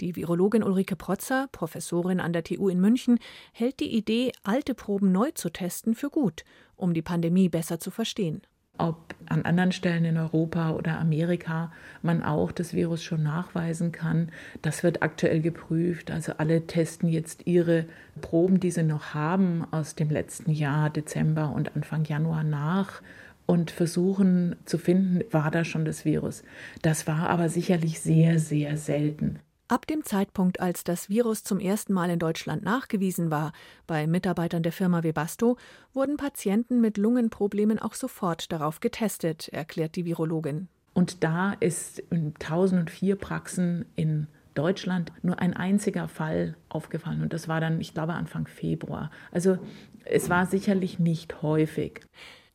Die 0.00 0.16
Virologin 0.16 0.62
Ulrike 0.62 0.96
Protzer, 0.96 1.48
Professorin 1.52 2.20
an 2.20 2.32
der 2.32 2.44
TU 2.44 2.70
in 2.70 2.80
München, 2.80 3.18
hält 3.52 3.80
die 3.80 3.94
Idee, 3.94 4.32
alte 4.44 4.74
Proben 4.74 5.12
neu 5.12 5.32
zu 5.32 5.50
testen, 5.50 5.94
für 5.94 6.08
gut, 6.08 6.44
um 6.76 6.94
die 6.94 7.02
Pandemie 7.02 7.50
besser 7.50 7.78
zu 7.78 7.90
verstehen 7.90 8.40
ob 8.78 9.14
an 9.26 9.42
anderen 9.42 9.72
Stellen 9.72 10.04
in 10.04 10.16
Europa 10.16 10.70
oder 10.70 10.98
Amerika 10.98 11.72
man 12.02 12.22
auch 12.22 12.52
das 12.52 12.72
Virus 12.72 13.02
schon 13.02 13.22
nachweisen 13.22 13.92
kann. 13.92 14.30
Das 14.62 14.82
wird 14.82 15.02
aktuell 15.02 15.40
geprüft. 15.40 16.10
Also 16.10 16.32
alle 16.38 16.66
testen 16.66 17.08
jetzt 17.08 17.46
ihre 17.46 17.84
Proben, 18.20 18.60
die 18.60 18.70
sie 18.70 18.84
noch 18.84 19.14
haben 19.14 19.66
aus 19.70 19.94
dem 19.94 20.10
letzten 20.10 20.50
Jahr, 20.50 20.90
Dezember 20.90 21.52
und 21.52 21.76
Anfang 21.76 22.04
Januar 22.04 22.44
nach 22.44 23.02
und 23.46 23.70
versuchen 23.70 24.56
zu 24.64 24.78
finden, 24.78 25.20
war 25.30 25.50
da 25.50 25.64
schon 25.64 25.84
das 25.84 26.04
Virus. 26.04 26.42
Das 26.82 27.06
war 27.06 27.30
aber 27.30 27.48
sicherlich 27.48 28.00
sehr, 28.00 28.38
sehr 28.38 28.76
selten. 28.76 29.40
Ab 29.70 29.86
dem 29.86 30.02
Zeitpunkt, 30.02 30.60
als 30.60 30.82
das 30.82 31.10
Virus 31.10 31.44
zum 31.44 31.60
ersten 31.60 31.92
Mal 31.92 32.08
in 32.08 32.18
Deutschland 32.18 32.62
nachgewiesen 32.62 33.30
war, 33.30 33.52
bei 33.86 34.06
Mitarbeitern 34.06 34.62
der 34.62 34.72
Firma 34.72 35.02
Webasto, 35.02 35.58
wurden 35.92 36.16
Patienten 36.16 36.80
mit 36.80 36.96
Lungenproblemen 36.96 37.78
auch 37.78 37.92
sofort 37.92 38.50
darauf 38.50 38.80
getestet, 38.80 39.48
erklärt 39.48 39.96
die 39.96 40.06
Virologin. 40.06 40.68
Und 40.94 41.22
da 41.22 41.52
ist 41.60 41.98
in 42.10 42.32
1004 42.40 43.16
Praxen 43.16 43.84
in 43.94 44.26
Deutschland 44.54 45.12
nur 45.20 45.38
ein 45.38 45.52
einziger 45.52 46.08
Fall 46.08 46.56
aufgefallen. 46.70 47.20
Und 47.20 47.34
das 47.34 47.46
war 47.46 47.60
dann, 47.60 47.78
ich 47.78 47.92
glaube, 47.92 48.14
Anfang 48.14 48.46
Februar. 48.46 49.10
Also 49.32 49.58
es 50.06 50.30
war 50.30 50.46
sicherlich 50.46 50.98
nicht 50.98 51.42
häufig. 51.42 52.00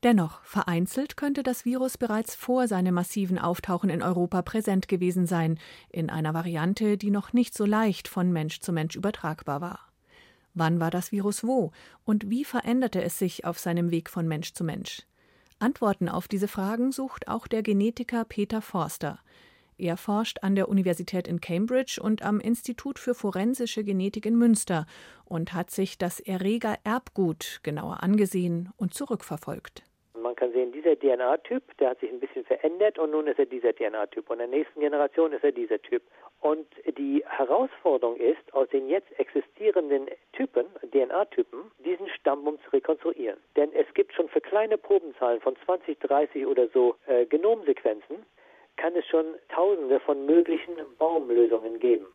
Dennoch, 0.04 0.44
vereinzelt 0.44 1.16
könnte 1.16 1.44
das 1.44 1.64
Virus 1.64 1.98
bereits 1.98 2.36
vor 2.36 2.68
seinem 2.68 2.94
massiven 2.94 3.40
Auftauchen 3.40 3.90
in 3.90 4.04
Europa 4.04 4.42
präsent 4.42 4.90
gewesen 4.90 5.28
sein, 5.28 5.58
in 5.90 6.10
einer 6.10 6.34
Variante, 6.34 6.98
die 6.98 7.10
noch 7.10 7.32
nicht 7.32 7.54
so 7.54 7.66
leicht 7.66 8.10
von 8.10 8.34
Mensch 8.34 8.60
zu 8.60 8.74
Mensch 8.74 8.98
übertragbar 8.98 9.62
war. 9.62 9.80
Wann 10.54 10.82
war 10.82 10.92
das 10.92 11.14
Virus 11.14 11.46
wo 11.46 11.72
und 12.04 12.30
wie 12.30 12.44
veränderte 12.44 13.02
es 13.02 13.18
sich 13.18 13.46
auf 13.46 13.60
seinem 13.60 13.92
Weg 13.92 14.10
von 14.10 14.28
Mensch 14.28 14.54
zu 14.54 14.66
Mensch? 14.66 15.04
Antworten 15.60 16.10
auf 16.10 16.28
diese 16.28 16.50
Fragen 16.50 16.92
sucht 16.92 17.30
auch 17.30 17.48
der 17.48 17.64
Genetiker 17.64 18.26
Peter 18.26 18.62
Forster. 18.62 19.20
Er 19.78 19.96
forscht 19.96 20.40
an 20.44 20.56
der 20.56 20.68
Universität 20.68 21.30
in 21.30 21.40
Cambridge 21.40 22.00
und 22.04 22.24
am 22.24 22.42
Institut 22.42 23.00
für 23.00 23.16
forensische 23.16 23.86
Genetik 23.86 24.26
in 24.26 24.38
Münster 24.38 24.86
und 25.24 25.54
hat 25.54 25.72
sich 25.72 25.98
das 25.98 26.20
Erreger-Erbgut 26.20 27.62
genauer 27.64 28.04
angesehen 28.04 28.70
und 28.76 28.94
zurückverfolgt 28.94 29.84
kann 30.44 30.52
sehen, 30.52 30.74
dieser 30.74 31.00
DNA-Typ, 31.00 31.64
der 31.78 31.92
hat 31.92 32.00
sich 32.02 32.10
ein 32.12 32.20
bisschen 32.20 32.44
verändert 32.44 33.00
und 33.00 33.12
nun 33.12 33.28
ist 33.28 33.40
er 33.40 33.46
dieser 33.46 33.74
DNA-Typ. 33.74 34.30
Und 34.30 34.42
in 34.42 34.52
der 34.52 34.60
nächsten 34.60 34.82
Generation 34.82 35.32
ist 35.32 35.44
er 35.44 35.54
dieser 35.54 35.82
Typ. 35.82 36.04
Und 36.42 36.68
die 36.98 37.24
Herausforderung 37.26 38.18
ist, 38.18 38.54
aus 38.54 38.68
den 38.70 38.90
jetzt 38.90 39.08
existierenden 39.18 40.08
Typen, 40.34 40.66
DNA-Typen, 40.92 41.72
diesen 41.86 42.10
Stammbaum 42.10 42.58
zu 42.66 42.72
rekonstruieren. 42.72 43.40
Denn 43.56 43.72
es 43.74 43.86
gibt 43.94 44.14
schon 44.14 44.28
für 44.28 44.42
kleine 44.42 44.78
Probenzahlen 44.78 45.40
von 45.40 45.56
20, 45.64 46.00
30 46.00 46.46
oder 46.46 46.68
so 46.74 46.96
äh, 47.08 47.26
Genomsequenzen, 47.26 48.26
kann 48.76 48.94
es 48.96 49.06
schon 49.06 49.26
Tausende 49.48 50.02
von 50.02 50.26
möglichen 50.26 50.74
Baumlösungen 50.98 51.80
geben. 51.80 52.08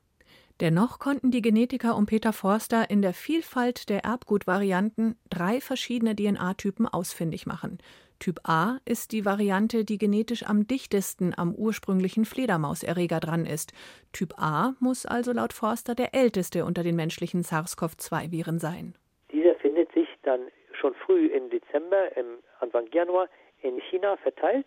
Dennoch 0.61 0.99
konnten 0.99 1.31
die 1.31 1.41
Genetiker 1.41 1.97
um 1.97 2.07
Peter 2.07 2.33
Forster 2.33 2.91
in 2.91 3.01
der 3.01 3.15
Vielfalt 3.15 3.89
der 3.89 4.05
Erbgutvarianten 4.05 5.17
drei 5.31 5.61
verschiedene 5.61 6.17
DNA-Typen 6.17 6.89
ausfindig 6.89 7.47
machen. 7.47 7.79
Typ 8.19 8.41
A 8.45 8.79
ist 8.85 9.13
die 9.13 9.25
Variante, 9.25 9.85
die 9.85 9.99
genetisch 9.99 10.45
am 10.45 10.67
dichtesten 10.67 11.35
am 11.37 11.55
ursprünglichen 11.55 12.25
Fledermauserreger 12.25 13.21
dran 13.21 13.47
ist. 13.47 13.73
Typ 14.13 14.35
A 14.39 14.75
muss 14.81 15.07
also 15.07 15.33
laut 15.33 15.53
Forster 15.53 15.95
der 15.95 16.15
älteste 16.15 16.65
unter 16.65 16.83
den 16.83 16.97
menschlichen 16.97 17.43
SARS-CoV-2-Viren 17.43 18.59
sein. 18.59 18.95
Dieser 19.33 19.55
findet 19.57 19.93
sich 19.93 20.09
dann 20.23 20.41
schon 20.73 20.95
früh 20.95 21.27
im 21.27 21.51
Dezember, 21.51 22.17
im 22.17 22.39
Anfang 22.61 22.87
Januar 22.93 23.29
in 23.63 23.81
China 23.91 24.17
verteilt 24.17 24.67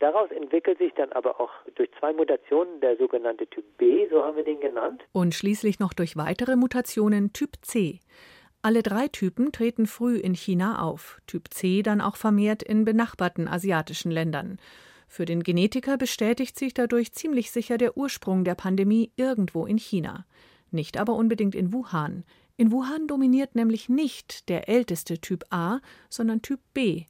Daraus 0.00 0.30
entwickelt 0.30 0.78
sich 0.78 0.94
dann 0.94 1.12
aber 1.12 1.38
auch 1.40 1.50
durch 1.74 1.90
zwei 1.98 2.14
Mutationen 2.14 2.80
der 2.80 2.96
sogenannte 2.96 3.46
Typ 3.46 3.64
B, 3.76 4.08
so 4.08 4.24
haben 4.24 4.34
wir 4.34 4.44
den 4.44 4.58
genannt. 4.58 5.04
Und 5.12 5.34
schließlich 5.34 5.78
noch 5.78 5.92
durch 5.92 6.16
weitere 6.16 6.56
Mutationen 6.56 7.34
Typ 7.34 7.50
C. 7.60 8.00
Alle 8.62 8.82
drei 8.82 9.08
Typen 9.08 9.52
treten 9.52 9.86
früh 9.86 10.16
in 10.16 10.34
China 10.34 10.82
auf, 10.82 11.18
Typ 11.26 11.48
C 11.52 11.82
dann 11.82 12.02
auch 12.02 12.16
vermehrt 12.16 12.62
in 12.62 12.84
benachbarten 12.84 13.48
asiatischen 13.48 14.10
Ländern. 14.10 14.58
Für 15.08 15.24
den 15.24 15.42
Genetiker 15.42 15.96
bestätigt 15.96 16.58
sich 16.58 16.74
dadurch 16.74 17.12
ziemlich 17.12 17.50
sicher 17.50 17.78
der 17.78 17.96
Ursprung 17.96 18.44
der 18.44 18.54
Pandemie 18.54 19.12
irgendwo 19.16 19.64
in 19.64 19.78
China. 19.78 20.26
Nicht 20.70 21.00
aber 21.00 21.14
unbedingt 21.14 21.54
in 21.54 21.72
Wuhan. 21.72 22.24
In 22.58 22.70
Wuhan 22.70 23.06
dominiert 23.06 23.54
nämlich 23.54 23.88
nicht 23.88 24.50
der 24.50 24.68
älteste 24.68 25.18
Typ 25.18 25.44
A, 25.50 25.80
sondern 26.10 26.42
Typ 26.42 26.60
B. 26.74 27.04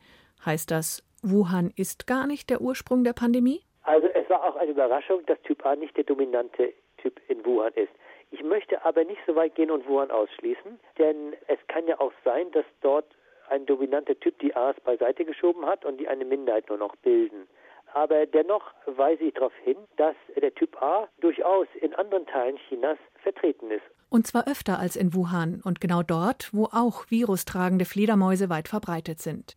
Heißt 0.47 0.71
das, 0.71 1.03
Wuhan 1.23 1.73
ist 1.75 2.07
gar 2.07 2.29
nicht 2.29 2.49
der 2.49 2.61
Ursprung 2.61 3.03
der 3.03 3.13
Pandemie? 3.13 3.61
Also 3.83 4.07
es 4.07 4.31
war 4.31 4.45
auch 4.45 4.55
eine 4.55 4.71
Überraschung, 4.71 5.27
dass 5.27 5.43
Typ 5.43 5.67
A 5.67 5.75
nicht 5.75 5.97
der 5.97 6.05
dominante 6.05 6.73
Typ 6.99 7.21
in 7.29 7.45
Wuhan 7.45 7.73
ist. 7.75 7.91
Ich 8.31 8.43
möchte 8.43 8.85
aber 8.85 9.05
nicht 9.05 9.21
so 9.27 9.35
weit 9.35 9.55
gehen 9.55 9.71
und 9.71 9.87
Wuhan 9.89 10.11
ausschließen, 10.11 10.79
denn 10.99 11.35
es 11.49 11.59
kann 11.69 11.87
ja 11.87 11.99
auch 12.01 12.13
sein, 12.25 12.51
dass 12.53 12.65
dort 12.81 13.07
ein 13.49 13.67
dominanter 13.67 14.19
Typ 14.19 14.39
die 14.39 14.55
A's 14.55 14.77
beiseite 14.85 15.25
geschoben 15.25 15.67
hat 15.67 15.85
und 15.85 15.99
die 15.99 16.09
eine 16.09 16.25
Minderheit 16.25 16.69
nur 16.69 16.79
noch 16.79 16.95
bilden. 16.97 17.49
Aber 17.93 18.25
dennoch 18.27 18.63
weise 18.87 19.25
ich 19.25 19.35
darauf 19.35 19.53
hin, 19.65 19.77
dass 19.97 20.15
der 20.41 20.55
Typ 20.55 20.81
A 20.81 21.09
durchaus 21.21 21.67
in 21.81 21.93
anderen 21.95 22.27
Teilen 22.27 22.57
Chinas 22.69 22.99
vertreten 23.23 23.71
ist. 23.71 23.83
Und 24.09 24.27
zwar 24.27 24.47
öfter 24.49 24.79
als 24.79 24.97
in 24.97 25.15
Wuhan 25.15 25.61
und 25.65 25.81
genau 25.81 26.03
dort, 26.03 26.51
wo 26.53 26.65
auch 26.67 27.11
virustragende 27.11 27.85
Fledermäuse 27.85 28.49
weit 28.49 28.69
verbreitet 28.69 29.21
sind. 29.21 29.57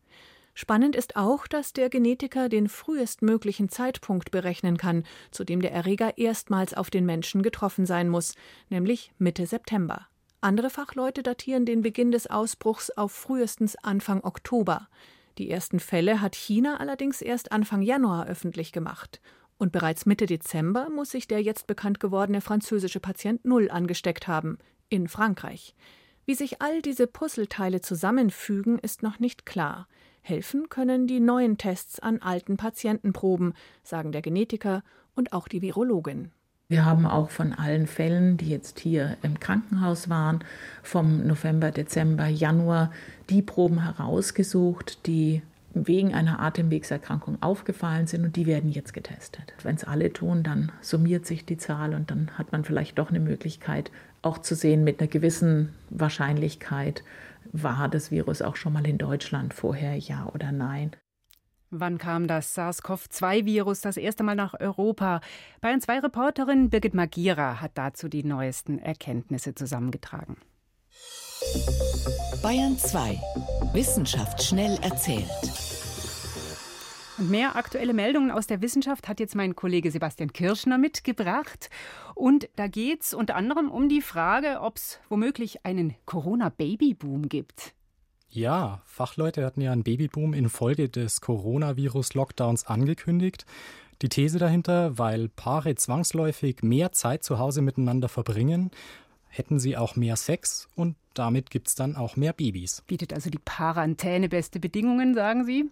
Spannend 0.54 0.96
ist 0.96 1.16
auch, 1.16 1.48
dass 1.48 1.74
der 1.74 1.90
Genetiker 1.90 2.48
den 2.48 2.70
frühestmöglichen 2.70 3.70
Zeitpunkt 3.70 4.30
berechnen 4.30 4.78
kann, 4.78 5.04
zu 5.32 5.44
dem 5.44 5.62
der 5.62 5.72
Erreger 5.72 6.18
erstmals 6.18 6.74
auf 6.76 6.92
den 6.92 7.06
Menschen 7.06 7.42
getroffen 7.42 7.86
sein 7.86 8.08
muss, 8.08 8.36
nämlich 8.70 9.12
Mitte 9.18 9.48
September. 9.48 10.08
Andere 10.42 10.70
Fachleute 10.70 11.24
datieren 11.24 11.66
den 11.66 11.82
Beginn 11.82 12.12
des 12.12 12.28
Ausbruchs 12.28 12.92
auf 12.92 13.12
frühestens 13.12 13.76
Anfang 13.78 14.24
Oktober. 14.24 14.90
Die 15.40 15.50
ersten 15.50 15.80
Fälle 15.80 16.22
hat 16.22 16.36
China 16.36 16.78
allerdings 16.78 17.22
erst 17.22 17.52
Anfang 17.52 17.82
Januar 17.82 18.28
öffentlich 18.28 18.72
gemacht. 18.72 19.22
Und 19.58 19.72
bereits 19.72 20.06
Mitte 20.06 20.26
Dezember 20.26 20.90
muss 20.90 21.12
sich 21.12 21.28
der 21.28 21.42
jetzt 21.42 21.66
bekannt 21.66 22.00
gewordene 22.00 22.42
französische 22.42 23.00
Patient 23.00 23.46
Null 23.46 23.72
angesteckt 23.72 24.28
haben, 24.28 24.58
in 24.90 25.08
Frankreich. 25.08 25.74
Wie 26.26 26.36
sich 26.36 26.62
all 26.62 26.82
diese 26.82 27.08
Puzzleteile 27.08 27.82
zusammenfügen, 27.82 28.78
ist 28.80 29.02
noch 29.02 29.20
nicht 29.20 29.46
klar. 29.46 29.88
Helfen 30.26 30.70
können 30.70 31.06
die 31.06 31.20
neuen 31.20 31.58
Tests 31.58 32.00
an 32.00 32.22
alten 32.22 32.56
Patientenproben, 32.56 33.54
sagen 33.84 34.14
der 34.14 34.22
Genetiker 34.22 34.82
und 35.16 35.34
auch 35.34 35.50
die 35.50 35.62
Virologin. 35.62 36.32
Wir 36.70 36.86
haben 36.86 37.06
auch 37.06 37.30
von 37.30 37.52
allen 37.52 37.88
Fällen, 37.88 38.38
die 38.38 38.50
jetzt 38.50 38.80
hier 38.80 39.18
im 39.22 39.42
Krankenhaus 39.42 40.10
waren, 40.10 40.40
vom 40.82 41.28
November, 41.28 41.72
Dezember, 41.72 42.28
Januar, 42.28 42.92
die 43.30 43.42
Proben 43.42 43.84
herausgesucht, 43.84 45.06
die 45.06 45.42
wegen 45.74 46.14
einer 46.14 46.40
Atemwegserkrankung 46.40 47.42
aufgefallen 47.42 48.08
sind 48.08 48.24
und 48.24 48.36
die 48.38 48.46
werden 48.46 48.72
jetzt 48.72 48.94
getestet. 48.94 49.54
Wenn 49.62 49.76
es 49.76 49.84
alle 49.84 50.14
tun, 50.14 50.42
dann 50.44 50.72
summiert 50.82 51.26
sich 51.26 51.46
die 51.46 51.58
Zahl 51.58 51.94
und 51.94 52.12
dann 52.12 52.32
hat 52.38 52.54
man 52.54 52.64
vielleicht 52.64 52.98
doch 52.98 53.10
eine 53.10 53.20
Möglichkeit, 53.20 53.92
auch 54.22 54.38
zu 54.38 54.56
sehen 54.56 54.86
mit 54.86 55.02
einer 55.02 55.10
gewissen 55.10 55.74
Wahrscheinlichkeit, 55.90 57.04
war 57.54 57.88
das 57.88 58.12
Virus 58.12 58.42
auch 58.42 58.56
schon 58.56 58.74
mal 58.74 58.86
in 58.86 58.98
Deutschland 58.98 59.54
vorher, 59.54 59.96
ja 59.98 60.30
oder 60.34 60.52
nein. 60.52 60.92
Wann 61.76 61.98
kam 61.98 62.28
das 62.28 62.54
SARS-CoV-2-Virus 62.54 63.82
das 63.82 63.98
erste 63.98 64.24
Mal 64.24 64.36
nach 64.36 64.54
Europa? 64.60 65.22
Bayern 65.60 65.82
2 65.82 66.00
Reporterin 66.00 66.70
Birgit 66.70 66.94
Magira 66.94 67.62
hat 67.62 67.72
dazu 67.76 68.10
die 68.10 68.24
neuesten 68.24 68.78
Erkenntnisse 68.78 69.56
zusammengetragen. 69.56 70.38
Bayern 72.44 72.78
2. 72.78 73.20
Wissenschaft 73.74 74.44
schnell 74.44 74.78
erzählt. 74.84 75.73
Und 77.18 77.30
mehr 77.30 77.56
aktuelle 77.56 77.94
Meldungen 77.94 78.32
aus 78.32 78.48
der 78.48 78.62
Wissenschaft 78.62 79.08
hat 79.08 79.20
jetzt 79.20 79.36
mein 79.36 79.56
Kollege 79.56 79.92
Sebastian 79.92 80.34
Kirschner 80.34 80.78
mitgebracht. 80.78 81.70
Und 82.16 82.50
da 82.56 82.68
geht 82.68 83.04
es 83.04 83.14
unter 83.14 83.36
anderem 83.36 83.70
um 83.70 83.88
die 83.88 84.02
Frage, 84.02 84.62
ob 84.62 84.78
es 84.78 85.00
womöglich 85.10 85.66
einen 85.66 85.96
Corona-Baby-Boom 86.06 87.30
gibt. 87.30 87.74
Ja, 88.30 88.82
Fachleute 88.86 89.46
hatten 89.46 89.62
ja 89.62 89.72
einen 89.72 89.84
Babyboom 89.84 90.34
infolge 90.34 90.90
des 90.90 91.22
Coronavirus-Lockdowns 91.22 92.66
angekündigt. 92.66 93.46
Die 94.02 94.10
These 94.10 94.40
dahinter, 94.40 94.98
weil 94.98 95.30
Paare 95.30 95.76
zwangsläufig 95.76 96.64
mehr 96.64 96.92
Zeit 96.94 97.24
zu 97.24 97.38
Hause 97.38 97.62
miteinander 97.62 98.10
verbringen, 98.10 98.72
hätten 99.28 99.60
sie 99.60 99.78
auch 99.78 99.96
mehr 99.96 100.16
Sex 100.16 100.68
und 100.76 100.96
damit 101.14 101.52
gibt 101.52 101.68
es 101.68 101.76
dann 101.76 101.96
auch 101.96 102.16
mehr 102.16 102.34
Babys. 102.34 102.84
Bietet 102.88 103.14
also 103.14 103.30
die 103.30 103.40
Parantäne 103.40 104.30
beste 104.30 104.60
Bedingungen, 104.60 105.14
sagen 105.14 105.46
Sie? 105.46 105.70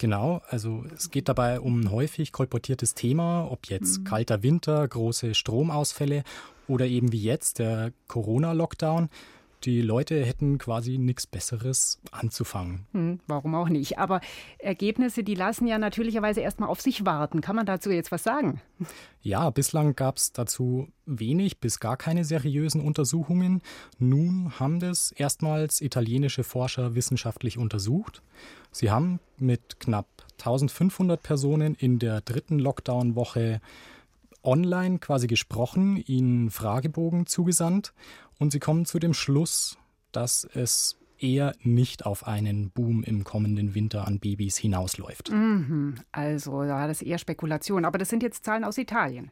Genau, 0.00 0.40
also 0.48 0.82
es 0.96 1.10
geht 1.10 1.28
dabei 1.28 1.60
um 1.60 1.80
ein 1.80 1.90
häufig 1.90 2.32
kolportiertes 2.32 2.94
Thema, 2.94 3.46
ob 3.50 3.66
jetzt 3.66 3.98
mhm. 3.98 4.04
kalter 4.04 4.42
Winter, 4.42 4.88
große 4.88 5.34
Stromausfälle 5.34 6.24
oder 6.66 6.86
eben 6.86 7.12
wie 7.12 7.22
jetzt 7.22 7.58
der 7.58 7.92
Corona-Lockdown 8.08 9.10
die 9.64 9.82
Leute 9.82 10.24
hätten 10.24 10.58
quasi 10.58 10.98
nichts 10.98 11.26
Besseres 11.26 12.00
anzufangen. 12.10 12.86
Hm, 12.92 13.20
warum 13.26 13.54
auch 13.54 13.68
nicht? 13.68 13.98
Aber 13.98 14.20
Ergebnisse, 14.58 15.22
die 15.22 15.34
lassen 15.34 15.66
ja 15.66 15.78
natürlicherweise 15.78 16.40
erstmal 16.40 16.68
auf 16.68 16.80
sich 16.80 17.04
warten. 17.04 17.40
Kann 17.40 17.56
man 17.56 17.66
dazu 17.66 17.90
jetzt 17.90 18.12
was 18.12 18.22
sagen? 18.22 18.60
Ja, 19.22 19.50
bislang 19.50 19.94
gab 19.94 20.16
es 20.16 20.32
dazu 20.32 20.88
wenig 21.06 21.58
bis 21.58 21.80
gar 21.80 21.96
keine 21.96 22.24
seriösen 22.24 22.80
Untersuchungen. 22.80 23.62
Nun 23.98 24.58
haben 24.58 24.80
das 24.80 25.12
erstmals 25.12 25.80
italienische 25.80 26.44
Forscher 26.44 26.94
wissenschaftlich 26.94 27.58
untersucht. 27.58 28.22
Sie 28.72 28.90
haben 28.90 29.20
mit 29.38 29.80
knapp 29.80 30.06
1500 30.38 31.22
Personen 31.22 31.74
in 31.74 31.98
der 31.98 32.20
dritten 32.20 32.58
Lockdown-Woche 32.58 33.60
online 34.42 34.98
quasi 34.98 35.26
gesprochen, 35.26 36.02
ihnen 36.06 36.50
Fragebogen 36.50 37.26
zugesandt 37.26 37.92
und 38.40 38.50
sie 38.50 38.58
kommen 38.58 38.86
zu 38.86 38.98
dem 38.98 39.14
Schluss, 39.14 39.78
dass 40.10 40.44
es 40.54 40.96
eher 41.18 41.54
nicht 41.62 42.06
auf 42.06 42.26
einen 42.26 42.70
Boom 42.70 43.04
im 43.04 43.22
kommenden 43.22 43.74
Winter 43.74 44.08
an 44.08 44.18
Babys 44.18 44.56
hinausläuft. 44.56 45.30
Mhm. 45.30 45.96
Also 46.10 46.64
ja, 46.64 46.88
das 46.88 47.02
ist 47.02 47.06
eher 47.06 47.18
Spekulation. 47.18 47.84
Aber 47.84 47.98
das 47.98 48.08
sind 48.08 48.22
jetzt 48.22 48.44
Zahlen 48.44 48.64
aus 48.64 48.78
Italien. 48.78 49.30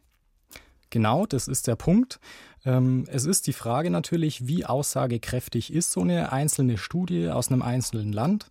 Genau, 0.90 1.26
das 1.26 1.48
ist 1.48 1.66
der 1.66 1.76
Punkt. 1.76 2.20
Ähm, 2.64 3.04
es 3.08 3.24
ist 3.24 3.46
die 3.46 3.52
Frage 3.52 3.90
natürlich, 3.90 4.46
wie 4.46 4.64
aussagekräftig 4.64 5.72
ist 5.72 5.92
so 5.92 6.02
eine 6.02 6.30
einzelne 6.32 6.78
Studie 6.78 7.30
aus 7.30 7.50
einem 7.50 7.62
einzelnen 7.62 8.12
Land. 8.12 8.50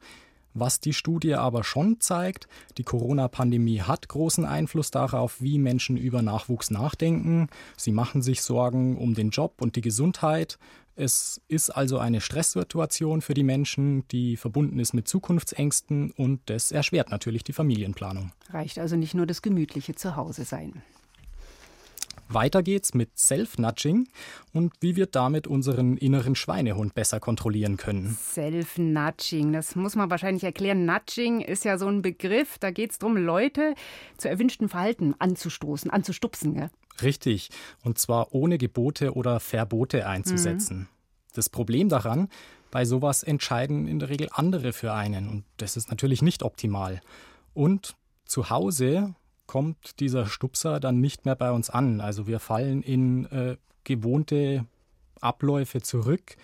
Was 0.60 0.80
die 0.80 0.94
Studie 0.94 1.36
aber 1.36 1.64
schon 1.64 2.02
zeigt, 2.02 2.48
die 2.80 2.84
Corona-Pandemie 2.84 3.82
hat 3.82 4.10
großen 4.10 4.44
Einfluss 4.44 4.90
darauf, 4.90 5.40
wie 5.40 5.60
Menschen 5.60 5.98
über 5.98 6.24
Nachwuchs 6.24 6.72
nachdenken. 6.72 7.48
Sie 7.78 7.92
machen 7.92 8.24
sich 8.24 8.42
Sorgen 8.42 8.98
um 8.98 9.14
den 9.14 9.30
Job 9.30 9.62
und 9.62 9.76
die 9.76 9.82
Gesundheit. 9.82 10.58
Es 10.96 11.42
ist 11.48 11.70
also 11.70 12.00
eine 12.00 12.22
Stresssituation 12.22 13.22
für 13.22 13.36
die 13.36 13.44
Menschen, 13.44 14.08
die 14.08 14.36
verbunden 14.36 14.80
ist 14.80 14.94
mit 14.94 15.08
Zukunftsängsten 15.08 16.10
und 16.10 16.42
das 16.48 16.72
erschwert 16.72 17.12
natürlich 17.12 17.44
die 17.44 17.54
Familienplanung. 17.54 18.32
Reicht 18.50 18.80
also 18.80 18.96
nicht 18.96 19.14
nur 19.14 19.28
das 19.28 19.44
gemütliche 19.44 19.94
Zuhause 19.94 20.44
sein. 20.44 20.82
Weiter 22.30 22.64
geht's 22.64 22.94
mit 22.94 23.18
Self-Nudging 23.18 24.08
und 24.54 24.74
wie 24.82 24.96
wir 24.96 25.06
damit 25.06 25.48
unseren 25.48 25.98
inneren 25.98 26.36
Schweinehund 26.36 26.94
besser 26.94 27.20
kontrollieren 27.20 27.78
können. 27.78 28.18
Self-Nudging, 28.22 29.54
das 29.54 29.76
muss 29.76 29.96
man 29.96 30.10
wahrscheinlich 30.10 30.44
erklären. 30.44 30.86
Nudging 30.86 31.42
ist 31.42 31.66
ja 31.66 31.78
so 31.78 31.88
ein 31.88 32.02
Begriff, 32.02 32.58
da 32.60 32.72
geht 32.72 32.92
es 32.92 33.00
darum, 33.00 33.18
Leute 33.18 33.74
zu 34.18 34.30
erwünschten 34.30 34.70
Verhalten 34.70 35.16
anzustoßen, 35.20 35.90
anzustupsen. 35.90 36.56
Gell? 36.56 36.70
Richtig, 37.02 37.50
und 37.84 38.00
zwar 38.00 38.34
ohne 38.34 38.58
Gebote 38.58 39.14
oder 39.14 39.40
Verbote 39.40 40.08
einzusetzen. 40.08 40.78
Mhm. 40.78 40.88
Das 41.34 41.50
Problem 41.50 41.90
daran, 41.90 42.30
bei 42.72 42.84
sowas 42.84 43.24
entscheiden 43.24 43.88
in 43.88 44.00
der 44.00 44.10
Regel 44.10 44.30
andere 44.32 44.74
für 44.74 44.94
einen 44.94 45.30
und 45.30 45.44
das 45.58 45.78
ist 45.78 45.90
natürlich 45.90 46.22
nicht 46.22 46.44
optimal. 46.44 47.02
Und 47.54 47.96
zu 48.26 48.50
Hause 48.50 49.16
kommt 49.48 50.00
dieser 50.00 50.28
Stupser 50.28 50.80
dann 50.80 51.00
nicht 51.00 51.26
mehr 51.26 51.36
bei 51.36 51.52
uns 51.52 51.70
an. 51.70 52.02
Also 52.02 52.28
wir 52.28 52.40
fallen 52.40 52.84
in 52.84 53.26
äh, 53.26 53.58
gewohnte 53.84 54.66
Abläufe 55.22 55.82
zurück. 55.82 56.36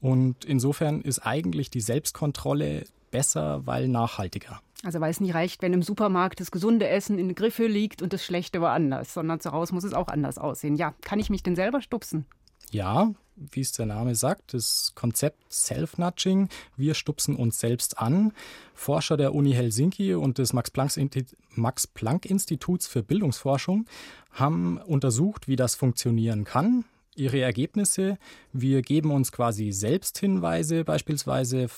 Und 0.00 0.44
insofern 0.44 1.00
ist 1.00 1.20
eigentlich 1.20 1.70
die 1.70 1.80
Selbstkontrolle 1.80 2.84
besser, 3.10 3.66
weil 3.66 3.88
nachhaltiger. 3.88 4.60
Also 4.84 5.00
weil 5.00 5.10
es 5.10 5.20
nicht 5.20 5.34
reicht, 5.34 5.62
wenn 5.62 5.72
im 5.72 5.82
Supermarkt 5.82 6.40
das 6.40 6.50
gesunde 6.50 6.88
Essen 6.88 7.18
in 7.18 7.34
Griffe 7.34 7.66
liegt 7.66 8.00
und 8.00 8.12
das 8.12 8.24
schlechte 8.24 8.60
woanders, 8.60 9.14
sondern 9.14 9.40
zu 9.40 9.52
Hause 9.52 9.74
muss 9.74 9.84
es 9.84 9.94
auch 9.94 10.08
anders 10.08 10.38
aussehen. 10.38 10.76
Ja, 10.76 10.94
kann 11.00 11.18
ich 11.18 11.30
mich 11.30 11.42
denn 11.42 11.56
selber 11.56 11.80
stupsen? 11.80 12.26
Ja, 12.72 13.12
wie 13.36 13.60
es 13.60 13.72
der 13.72 13.86
Name 13.86 14.14
sagt, 14.14 14.54
das 14.54 14.92
Konzept 14.94 15.52
Self-Nudging. 15.52 16.48
Wir 16.76 16.94
stupsen 16.94 17.34
uns 17.36 17.60
selbst 17.60 17.98
an. 17.98 18.32
Forscher 18.74 19.16
der 19.16 19.34
Uni 19.34 19.52
Helsinki 19.52 20.14
und 20.14 20.38
des 20.38 20.52
Max-Planck-Instituts 20.52 22.86
für 22.86 23.02
Bildungsforschung 23.02 23.86
haben 24.32 24.78
untersucht, 24.78 25.48
wie 25.48 25.56
das 25.56 25.74
funktionieren 25.74 26.44
kann. 26.44 26.84
Ihre 27.14 27.40
Ergebnisse, 27.40 28.18
wir 28.52 28.82
geben 28.82 29.10
uns 29.10 29.32
quasi 29.32 29.72
selbst 29.72 30.18
Hinweise, 30.18 30.84
beispielsweise 30.84 31.68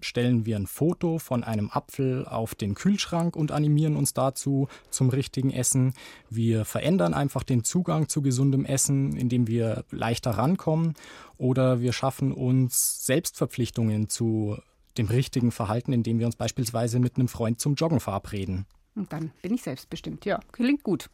stellen 0.00 0.46
wir 0.46 0.56
ein 0.56 0.66
Foto 0.66 1.18
von 1.18 1.44
einem 1.44 1.70
Apfel 1.70 2.26
auf 2.26 2.54
den 2.54 2.74
Kühlschrank 2.74 3.36
und 3.36 3.52
animieren 3.52 3.96
uns 3.96 4.14
dazu 4.14 4.68
zum 4.90 5.08
richtigen 5.08 5.50
Essen. 5.50 5.94
Wir 6.30 6.64
verändern 6.64 7.14
einfach 7.14 7.42
den 7.42 7.64
Zugang 7.64 8.08
zu 8.08 8.22
gesundem 8.22 8.64
Essen, 8.64 9.16
indem 9.16 9.46
wir 9.46 9.84
leichter 9.90 10.32
rankommen. 10.32 10.94
Oder 11.36 11.80
wir 11.80 11.92
schaffen 11.92 12.32
uns 12.32 13.06
Selbstverpflichtungen 13.06 14.08
zu 14.08 14.56
dem 14.96 15.06
richtigen 15.06 15.52
Verhalten, 15.52 15.92
indem 15.92 16.18
wir 16.18 16.26
uns 16.26 16.36
beispielsweise 16.36 16.98
mit 16.98 17.16
einem 17.16 17.28
Freund 17.28 17.60
zum 17.60 17.74
Joggen 17.74 18.00
verabreden. 18.00 18.66
Und 18.94 19.12
dann 19.12 19.30
bin 19.42 19.54
ich 19.54 19.62
selbstbestimmt. 19.62 20.24
Ja, 20.24 20.40
klingt 20.52 20.82
gut. 20.82 21.08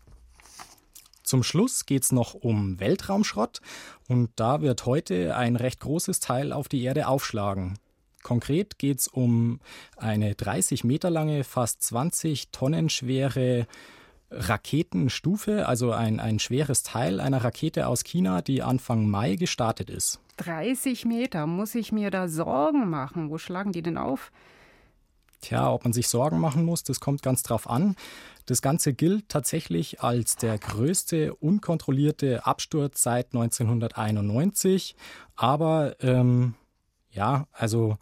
Zum 1.23 1.43
Schluss 1.43 1.87
geht 1.87 2.03
es 2.03 2.13
noch 2.13 2.35
um 2.35 2.79
Weltraumschrott 2.81 3.63
und 4.09 4.31
da 4.37 4.61
wird 4.61 4.85
heute 4.85 5.35
ein 5.37 5.57
recht 5.57 5.81
großes 5.81 6.21
Teil 6.21 6.53
auf 6.53 6.69
die 6.69 6.83
Erde 6.83 7.09
aufschlagen. 7.09 7.79
Konkret 8.25 8.79
geht 8.79 8.99
es 8.99 9.07
um 9.07 9.61
eine 9.97 10.35
30 10.35 10.83
Meter 10.83 11.11
lange, 11.11 11.45
fast 11.45 11.85
20 11.85 12.49
Tonnen 12.51 12.89
schwere 12.89 13.69
Raketenstufe, 14.31 15.69
also 15.69 15.93
ein, 15.93 16.19
ein 16.19 16.41
schweres 16.41 16.83
Teil 16.83 17.21
einer 17.21 17.45
Rakete 17.45 17.87
aus 17.87 18.03
China, 18.03 18.43
die 18.43 18.63
Anfang 18.63 19.09
Mai 19.09 19.37
gestartet 19.37 19.91
ist. 19.91 20.19
30 20.39 21.05
Meter, 21.05 21.47
muss 21.47 21.77
ich 21.77 21.93
mir 21.93 22.11
da 22.11 22.27
Sorgen 22.27 22.91
machen? 22.91 23.31
Wo 23.31 23.39
schlagen 23.39 23.71
die 23.71 23.83
denn 23.83 23.99
auf? 23.99 24.33
Tja, 25.41 25.71
ob 25.71 25.85
man 25.85 25.93
sich 25.93 26.09
Sorgen 26.09 26.41
machen 26.41 26.65
muss, 26.65 26.83
das 26.83 27.01
kommt 27.01 27.23
ganz 27.23 27.43
drauf 27.43 27.69
an. 27.69 27.97
Das 28.47 28.63
Ganze 28.63 28.95
gilt 28.95 29.29
tatsächlich 29.29 30.01
als 30.01 30.37
der 30.37 30.59
größte 30.59 31.35
unkontrollierte 31.35 32.47
Absturz 32.47 33.03
seit 33.03 33.35
1991. 33.35 34.97
Aber 35.37 35.97
ähm, 36.01 36.55
ja, 37.15 37.47
also 37.53 37.97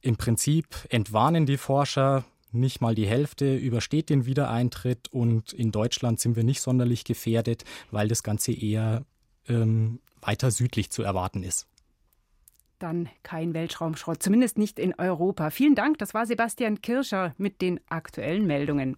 im 0.00 0.16
Prinzip 0.16 0.66
entwarnen 0.90 1.46
die 1.46 1.56
Forscher, 1.56 2.24
nicht 2.52 2.80
mal 2.80 2.94
die 2.94 3.06
Hälfte 3.06 3.56
übersteht 3.56 4.10
den 4.10 4.26
Wiedereintritt 4.26 5.08
und 5.12 5.52
in 5.52 5.72
Deutschland 5.72 6.20
sind 6.20 6.36
wir 6.36 6.44
nicht 6.44 6.60
sonderlich 6.60 7.04
gefährdet, 7.04 7.64
weil 7.90 8.06
das 8.06 8.22
Ganze 8.22 8.52
eher 8.52 9.04
ähm, 9.48 10.00
weiter 10.20 10.50
südlich 10.50 10.90
zu 10.90 11.02
erwarten 11.02 11.42
ist. 11.42 11.66
Dann 12.78 13.08
kein 13.22 13.54
Weltraumschrott, 13.54 14.22
zumindest 14.22 14.58
nicht 14.58 14.78
in 14.78 14.94
Europa. 14.98 15.50
Vielen 15.50 15.74
Dank, 15.74 15.98
das 15.98 16.14
war 16.14 16.26
Sebastian 16.26 16.80
Kirscher 16.80 17.34
mit 17.38 17.60
den 17.60 17.80
aktuellen 17.88 18.46
Meldungen. 18.46 18.96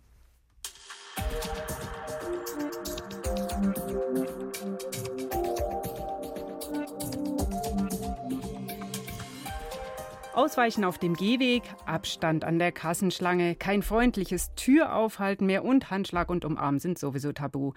Ausweichen 10.37 10.85
auf 10.85 10.99
dem 10.99 11.15
Gehweg, 11.15 11.63
Abstand 11.87 12.45
an 12.45 12.59
der 12.59 12.71
Kassenschlange, 12.71 13.55
kein 13.55 13.83
freundliches 13.83 14.55
Türaufhalten 14.55 15.47
mehr 15.47 15.65
und 15.65 15.91
Handschlag 15.91 16.29
und 16.29 16.45
Umarmen 16.45 16.79
sind 16.79 16.99
sowieso 16.99 17.33
tabu. 17.33 17.73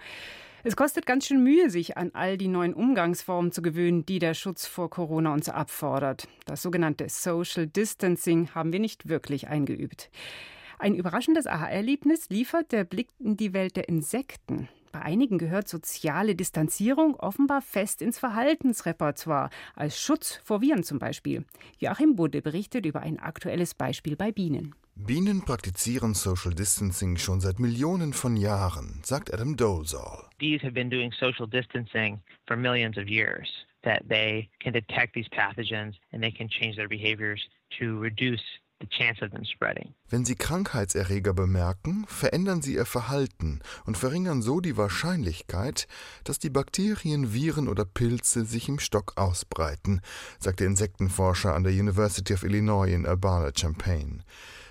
Es 0.62 0.76
kostet 0.76 1.06
ganz 1.06 1.26
schön 1.26 1.42
Mühe, 1.42 1.70
sich 1.70 1.96
an 1.96 2.10
all 2.12 2.36
die 2.36 2.48
neuen 2.48 2.74
Umgangsformen 2.74 3.50
zu 3.50 3.62
gewöhnen, 3.62 4.04
die 4.04 4.18
der 4.18 4.34
Schutz 4.34 4.66
vor 4.66 4.90
Corona 4.90 5.32
uns 5.32 5.48
abfordert. 5.48 6.28
Das 6.44 6.60
sogenannte 6.60 7.08
Social 7.08 7.66
Distancing 7.66 8.54
haben 8.54 8.74
wir 8.74 8.80
nicht 8.80 9.08
wirklich 9.08 9.48
eingeübt. 9.48 10.10
Ein 10.78 10.94
überraschendes 10.94 11.46
Aha-Erlebnis 11.46 12.28
liefert 12.28 12.72
der 12.72 12.84
Blick 12.84 13.08
in 13.18 13.38
die 13.38 13.54
Welt 13.54 13.76
der 13.76 13.88
Insekten. 13.88 14.68
Bei 14.92 15.02
einigen 15.02 15.38
gehört 15.38 15.68
soziale 15.68 16.34
Distanzierung 16.34 17.14
offenbar 17.14 17.62
fest 17.62 18.02
ins 18.02 18.18
Verhaltensrepertoire, 18.18 19.50
als 19.76 20.00
Schutz 20.00 20.40
vor 20.44 20.60
Viren 20.60 20.82
zum 20.82 20.98
Beispiel. 20.98 21.44
Joachim 21.78 22.16
Budde 22.16 22.42
berichtet 22.42 22.86
über 22.86 23.00
ein 23.00 23.18
aktuelles 23.18 23.74
Beispiel 23.74 24.16
bei 24.16 24.32
Bienen. 24.32 24.74
Bienen 24.96 25.44
praktizieren 25.44 26.14
Social 26.14 26.52
Distancing 26.52 27.16
schon 27.16 27.40
seit 27.40 27.58
Millionen 27.58 28.12
von 28.12 28.36
Jahren, 28.36 29.00
sagt 29.02 29.32
Adam 29.32 29.56
Dolezal. 29.56 30.28
Bees 30.38 30.60
have 30.62 30.72
been 30.72 30.90
doing 30.90 31.12
social 31.12 31.46
distancing 31.46 32.20
for 32.46 32.56
millions 32.56 32.98
of 32.98 33.08
years. 33.08 33.48
That 33.82 34.02
they 34.08 34.50
can 34.58 34.74
detect 34.74 35.14
these 35.14 35.28
pathogens 35.30 35.94
and 36.12 36.22
they 36.22 36.30
can 36.30 36.48
change 36.50 36.76
their 36.76 36.88
behaviors 36.88 37.40
to 37.78 37.98
reduce 37.98 38.42
wenn 40.08 40.24
Sie 40.24 40.34
Krankheitserreger 40.34 41.34
bemerken, 41.34 42.04
verändern 42.08 42.62
Sie 42.62 42.74
Ihr 42.74 42.86
Verhalten 42.86 43.60
und 43.84 43.96
verringern 43.96 44.42
so 44.42 44.60
die 44.60 44.76
Wahrscheinlichkeit, 44.76 45.86
dass 46.24 46.38
die 46.38 46.50
Bakterien, 46.50 47.32
Viren 47.32 47.68
oder 47.68 47.84
Pilze 47.84 48.44
sich 48.44 48.68
im 48.68 48.78
Stock 48.78 49.12
ausbreiten, 49.16 50.00
sagt 50.38 50.60
der 50.60 50.66
Insektenforscher 50.66 51.54
an 51.54 51.64
der 51.64 51.72
University 51.72 52.34
of 52.34 52.42
Illinois 52.42 52.92
in 52.92 53.06
Urbana-Champaign. 53.06 54.22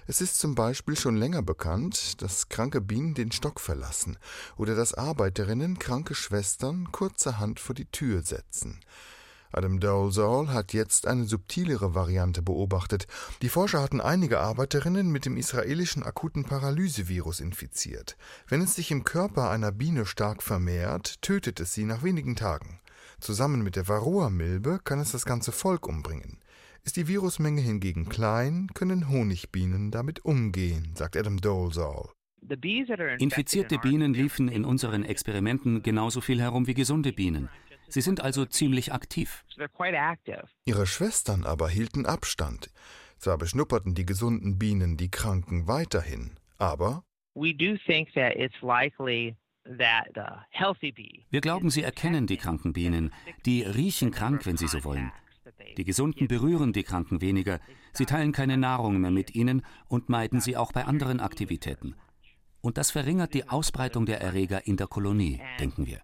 Es 0.07 0.21
ist 0.21 0.39
zum 0.39 0.55
Beispiel 0.55 0.97
schon 0.97 1.17
länger 1.17 1.43
bekannt, 1.43 2.21
dass 2.23 2.49
kranke 2.49 2.81
Bienen 2.81 3.13
den 3.13 3.31
Stock 3.31 3.59
verlassen 3.59 4.17
oder 4.57 4.75
dass 4.75 4.95
Arbeiterinnen 4.95 5.77
kranke 5.77 6.15
Schwestern 6.15 6.91
kurzerhand 6.91 7.59
vor 7.59 7.75
die 7.75 7.85
Tür 7.85 8.23
setzen. 8.23 8.79
Adam 9.51 9.79
Dolezal 9.79 10.49
hat 10.49 10.73
jetzt 10.73 11.07
eine 11.07 11.25
subtilere 11.25 11.95
Variante 11.95 12.41
beobachtet. 12.41 13.07
Die 13.41 13.49
Forscher 13.49 13.81
hatten 13.81 13.99
einige 13.99 14.39
Arbeiterinnen 14.39 15.11
mit 15.11 15.25
dem 15.25 15.37
israelischen 15.37 16.03
akuten 16.03 16.43
Paralysevirus 16.43 17.39
infiziert. 17.39 18.15
Wenn 18.47 18.61
es 18.61 18.75
sich 18.75 18.91
im 18.91 19.03
Körper 19.03 19.49
einer 19.49 19.71
Biene 19.71 20.05
stark 20.05 20.43
vermehrt, 20.43 21.21
tötet 21.21 21.59
es 21.59 21.73
sie 21.73 21.85
nach 21.85 22.03
wenigen 22.03 22.35
Tagen. 22.35 22.79
Zusammen 23.19 23.63
mit 23.63 23.75
der 23.75 23.87
Varroa-Milbe 23.87 24.79
kann 24.83 24.99
es 24.99 25.11
das 25.11 25.25
ganze 25.25 25.51
Volk 25.51 25.87
umbringen. 25.87 26.39
Ist 26.83 26.95
die 26.95 27.07
Virusmenge 27.07 27.61
hingegen 27.61 28.07
klein, 28.07 28.69
können 28.73 29.09
Honigbienen 29.09 29.91
damit 29.91 30.23
umgehen, 30.25 30.93
sagt 30.95 31.17
Adam 31.17 31.41
Dolezal. 31.41 32.09
Infizierte 33.19 33.77
Bienen 33.79 34.13
liefen 34.13 34.47
in 34.47 34.63
unseren 34.63 35.03
Experimenten 35.03 35.83
genauso 35.83 36.21
viel 36.21 36.39
herum 36.39 36.67
wie 36.67 36.73
gesunde 36.73 37.11
Bienen. 37.11 37.49
Sie 37.89 38.01
sind 38.01 38.21
also 38.21 38.45
ziemlich 38.45 38.93
aktiv. 38.93 39.43
Ihre 40.65 40.85
Schwestern 40.85 41.43
aber 41.43 41.69
hielten 41.69 42.05
Abstand. 42.05 42.71
Zwar 43.17 43.37
beschnupperten 43.37 43.95
die 43.95 44.05
gesunden 44.05 44.57
Bienen 44.57 44.95
die 44.95 45.11
Kranken 45.11 45.67
weiterhin, 45.67 46.37
aber 46.57 47.03
wir 51.29 51.41
glauben, 51.41 51.69
sie 51.69 51.83
erkennen 51.83 52.27
die 52.27 52.37
kranken 52.37 52.73
Bienen. 52.73 53.13
Die 53.45 53.61
riechen 53.63 54.11
krank, 54.11 54.45
wenn 54.45 54.57
sie 54.57 54.67
so 54.67 54.83
wollen. 54.83 55.11
Die 55.77 55.83
Gesunden 55.83 56.27
berühren 56.27 56.73
die 56.73 56.83
Kranken 56.83 57.21
weniger, 57.21 57.59
sie 57.93 58.05
teilen 58.05 58.31
keine 58.31 58.57
Nahrung 58.57 58.99
mehr 59.01 59.11
mit 59.11 59.35
ihnen 59.35 59.65
und 59.87 60.09
meiden 60.09 60.39
sie 60.39 60.57
auch 60.57 60.71
bei 60.71 60.85
anderen 60.85 61.19
Aktivitäten. 61.19 61.95
Und 62.61 62.77
das 62.77 62.91
verringert 62.91 63.33
die 63.33 63.47
Ausbreitung 63.47 64.05
der 64.05 64.21
Erreger 64.21 64.67
in 64.67 64.77
der 64.77 64.87
Kolonie, 64.87 65.41
denken 65.59 65.85
wir 65.87 66.01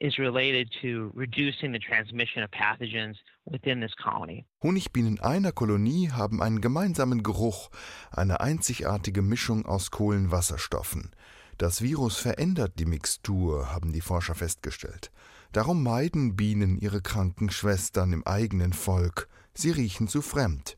is 0.00 0.18
related 0.18 0.70
to 0.80 1.10
reducing 1.14 1.72
the 1.72 1.78
transmission 1.78 2.42
of 2.42 2.50
pathogens 2.50 3.16
within 3.44 3.80
this 3.80 3.94
colony. 3.96 4.46
Honigbienen 4.62 5.20
einer 5.20 5.52
Kolonie 5.52 6.10
haben 6.10 6.42
einen 6.42 6.60
gemeinsamen 6.60 7.22
Geruch, 7.22 7.70
eine 8.10 8.40
einzigartige 8.40 9.22
Mischung 9.22 9.66
aus 9.66 9.90
Kohlenwasserstoffen. 9.90 11.10
Das 11.58 11.82
Virus 11.82 12.18
verändert 12.18 12.78
die 12.78 12.86
Mixtur, 12.86 13.72
haben 13.72 13.92
die 13.92 14.00
Forscher 14.00 14.36
festgestellt. 14.36 15.10
Darum 15.52 15.82
meiden 15.82 16.36
Bienen 16.36 16.78
ihre 16.78 17.00
kranken 17.02 17.50
Schwestern 17.50 18.12
im 18.12 18.24
eigenen 18.26 18.72
Volk. 18.72 19.28
Sie 19.54 19.70
riechen 19.70 20.06
zu 20.06 20.22
fremd. 20.22 20.77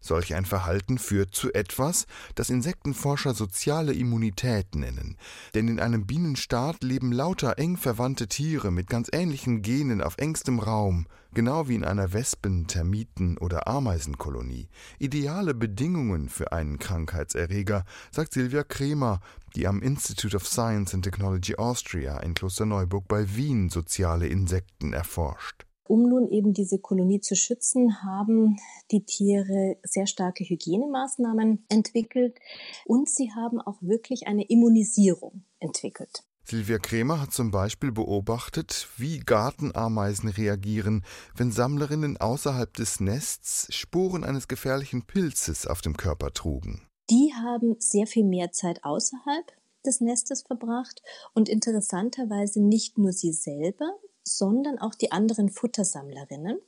Solch 0.00 0.34
ein 0.34 0.46
Verhalten 0.46 0.98
führt 0.98 1.34
zu 1.34 1.52
etwas, 1.52 2.06
das 2.34 2.48
Insektenforscher 2.48 3.34
soziale 3.34 3.92
Immunität 3.92 4.74
nennen. 4.74 5.16
Denn 5.54 5.68
in 5.68 5.78
einem 5.78 6.06
Bienenstaat 6.06 6.82
leben 6.82 7.12
lauter 7.12 7.58
eng 7.58 7.76
verwandte 7.76 8.26
Tiere 8.26 8.70
mit 8.70 8.88
ganz 8.88 9.08
ähnlichen 9.12 9.62
Genen 9.62 10.00
auf 10.00 10.16
engstem 10.16 10.58
Raum, 10.58 11.06
genau 11.34 11.68
wie 11.68 11.74
in 11.74 11.84
einer 11.84 12.12
Wespen-, 12.12 12.66
Termiten- 12.66 13.38
oder 13.38 13.68
Ameisenkolonie. 13.68 14.68
Ideale 14.98 15.54
Bedingungen 15.54 16.28
für 16.28 16.52
einen 16.52 16.78
Krankheitserreger, 16.78 17.84
sagt 18.10 18.32
Silvia 18.32 18.64
Kremer, 18.64 19.20
die 19.54 19.66
am 19.66 19.82
Institute 19.82 20.36
of 20.36 20.46
Science 20.46 20.94
and 20.94 21.04
Technology 21.04 21.56
Austria 21.56 22.18
in 22.20 22.34
Klosterneuburg 22.34 23.06
bei 23.06 23.36
Wien 23.36 23.68
soziale 23.68 24.28
Insekten 24.28 24.92
erforscht. 24.92 25.66
Um 25.88 26.08
nun 26.08 26.28
eben 26.28 26.52
diese 26.52 26.78
Kolonie 26.78 27.20
zu 27.20 27.34
schützen, 27.34 28.02
haben 28.02 28.56
die 28.90 29.04
Tiere 29.04 29.76
sehr 29.82 30.06
starke 30.06 30.44
Hygienemaßnahmen 30.44 31.64
entwickelt 31.68 32.38
und 32.84 33.08
sie 33.08 33.32
haben 33.32 33.60
auch 33.60 33.82
wirklich 33.82 34.26
eine 34.26 34.44
Immunisierung 34.44 35.44
entwickelt. 35.58 36.22
Silvia 36.44 36.78
Krämer 36.78 37.20
hat 37.20 37.32
zum 37.32 37.50
Beispiel 37.50 37.92
beobachtet, 37.92 38.88
wie 38.96 39.20
Gartenameisen 39.20 40.28
reagieren, 40.30 41.04
wenn 41.36 41.52
Sammlerinnen 41.52 42.16
außerhalb 42.16 42.72
des 42.74 42.98
Nests 42.98 43.72
Spuren 43.72 44.24
eines 44.24 44.48
gefährlichen 44.48 45.06
Pilzes 45.06 45.66
auf 45.66 45.80
dem 45.80 45.96
Körper 45.96 46.32
trugen. 46.32 46.88
Die 47.08 47.32
haben 47.34 47.76
sehr 47.78 48.06
viel 48.06 48.24
mehr 48.24 48.52
Zeit 48.52 48.84
außerhalb 48.84 49.52
des 49.84 50.00
Nestes 50.00 50.42
verbracht 50.42 51.02
und 51.34 51.48
interessanterweise 51.48 52.60
nicht 52.60 52.98
nur 52.98 53.12
sie 53.12 53.32
selber, 53.32 53.92
sondern 54.24 54.78
auch 54.78 54.94
die 54.94 55.12
anderen 55.12 55.48
Futtersammlerinnen. 55.48 56.58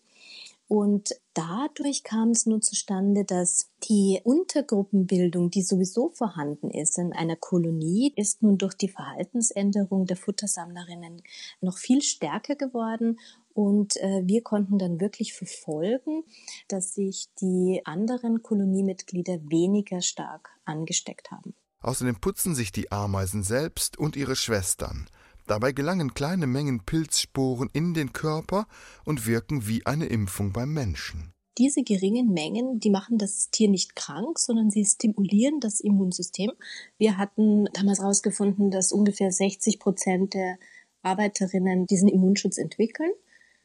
Und 0.69 1.11
dadurch 1.35 2.03
kam 2.03 2.31
es 2.31 2.47
nun 2.47 2.63
zustande, 2.63 3.27
dass 3.27 3.69
die 3.91 4.21
Untergruppenbildung, 4.25 5.51
die 5.51 5.61
sowieso 5.61 6.09
vorhanden 6.15 6.71
ist 6.71 6.97
in 6.97 7.13
einer 7.13 7.37
Kolonie, 7.37 8.15
ist 8.17 8.43
nun 8.43 8.57
durch 8.57 8.73
die 8.73 8.89
Verhaltensänderung 8.89 10.07
der 10.07 10.17
Futtersammlerinnen 10.17 11.23
noch 11.61 11.77
viel 11.77 12.01
stärker 12.01 12.57
geworden. 12.57 13.21
Und 13.53 13.99
äh, 13.99 14.23
wir 14.25 14.43
konnten 14.43 14.79
dann 14.79 14.99
wirklich 14.99 15.35
verfolgen, 15.35 16.25
dass 16.69 16.95
sich 16.95 17.29
die 17.39 17.83
anderen 17.85 18.43
Koloniemitglieder 18.43 19.41
weniger 19.51 20.01
stark 20.01 20.49
angesteckt 20.65 21.31
haben. 21.31 21.55
Außerdem 21.81 22.19
putzen 22.19 22.55
sich 22.55 22.73
die 22.73 22.91
Ameisen 22.91 23.43
selbst 23.43 23.99
und 23.99 24.17
ihre 24.17 24.37
Schwestern. 24.37 25.07
Dabei 25.47 25.73
gelangen 25.73 26.15
kleine 26.15 26.47
Mengen 26.47 26.85
Pilzsporen 26.85 27.69
in 27.73 27.95
den 27.95 28.13
Körper 28.13 28.67
und 29.05 29.27
wirken 29.27 29.67
wie 29.67 29.85
eine 29.87 30.07
Impfung 30.07 30.53
beim 30.53 30.73
Menschen. 30.73 31.33
Diese 31.59 31.83
geringen 31.83 32.33
Mengen, 32.33 32.81
die 32.81 32.89
machen 32.89 33.19
das 33.19 33.51
Tier 33.51 33.69
nicht 33.69 33.95
krank, 33.95 34.39
sondern 34.39 34.71
sie 34.71 34.85
stimulieren 34.85 35.61
das 35.61 35.81
Immunsystem. 35.81 36.51
Wir 36.97 37.19
hatten 37.19 37.67
damals 37.75 38.01
herausgefunden, 38.01 38.71
dass 38.71 38.91
ungefähr 38.91 39.31
60 39.31 39.79
Prozent 39.79 40.33
der 40.33 40.59
Arbeiterinnen 41.03 41.87
diesen 41.87 42.09
Immunschutz 42.09 42.57
entwickeln. 42.57 43.11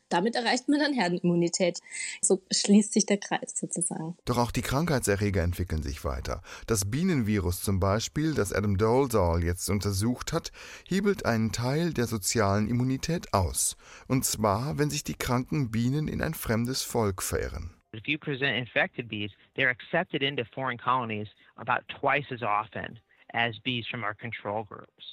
Damit 0.09 0.35
erreicht 0.35 0.69
man 0.69 0.79
dann 0.79 0.93
Herdenimmunität. 0.93 1.79
So 2.21 2.41
schließt 2.51 2.93
sich 2.93 3.05
der 3.05 3.17
Kreis 3.17 3.57
sozusagen. 3.57 4.15
Doch 4.25 4.37
auch 4.37 4.51
die 4.51 4.61
Krankheitserreger 4.61 5.43
entwickeln 5.43 5.83
sich 5.83 6.03
weiter. 6.05 6.41
Das 6.65 6.89
Bienenvirus 6.89 7.61
zum 7.61 7.79
Beispiel, 7.79 8.33
das 8.33 8.53
Adam 8.53 8.77
Dolezal 8.77 9.43
jetzt 9.43 9.69
untersucht 9.69 10.33
hat, 10.33 10.51
hebelt 10.87 11.25
einen 11.25 11.51
Teil 11.51 11.93
der 11.93 12.07
sozialen 12.07 12.67
Immunität 12.67 13.33
aus. 13.33 13.75
Und 14.07 14.25
zwar, 14.25 14.77
wenn 14.77 14.89
sich 14.89 15.03
die 15.03 15.15
kranken 15.15 15.71
Bienen 15.71 16.07
in 16.07 16.21
ein 16.21 16.33
fremdes 16.33 16.83
Volk 16.83 17.21
verirren. 17.21 17.73
If 17.95 18.05
you 18.05 18.17
present 18.19 18.55
infected 18.57 19.07
bees, 19.07 19.31
they're 19.55 19.69
accepted 19.69 20.21
into 20.21 20.43
foreign 20.53 20.77
colonies 20.77 21.27
about 21.57 21.81
twice 21.99 22.25
as 22.31 22.43
often. 22.43 22.99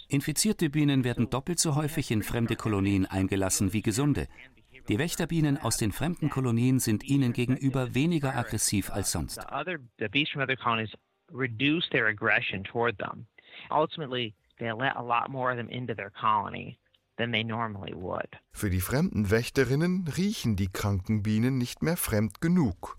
Infizierte 0.09 0.70
Bienen 0.70 1.04
werden 1.04 1.30
doppelt 1.30 1.59
so 1.59 1.74
häufig 1.74 2.11
in 2.11 2.22
fremde 2.22 2.57
Kolonien 2.57 3.07
eingelassen 3.07 3.72
wie 3.72 3.83
gesunde. 3.83 4.28
Die 4.88 4.99
Wächterbienen 4.99 5.57
aus 5.57 5.79
den 5.79 5.92
fremden 5.92 6.29
Kolonien 6.29 6.79
sind 6.79 7.05
ihnen 7.05 7.33
gegenüber 7.33 7.94
weniger 7.94 8.37
aggressiv 8.37 8.90
als 8.90 9.12
sonst. 9.12 9.38
Für 18.53 18.70
die 18.70 18.81
fremden 18.81 19.31
Wächterinnen 19.31 20.07
riechen 20.16 20.57
die 20.57 20.70
kranken 20.70 21.23
Bienen 21.23 21.57
nicht 21.59 21.83
mehr 21.83 21.97
fremd 21.97 22.40
genug. 22.40 22.99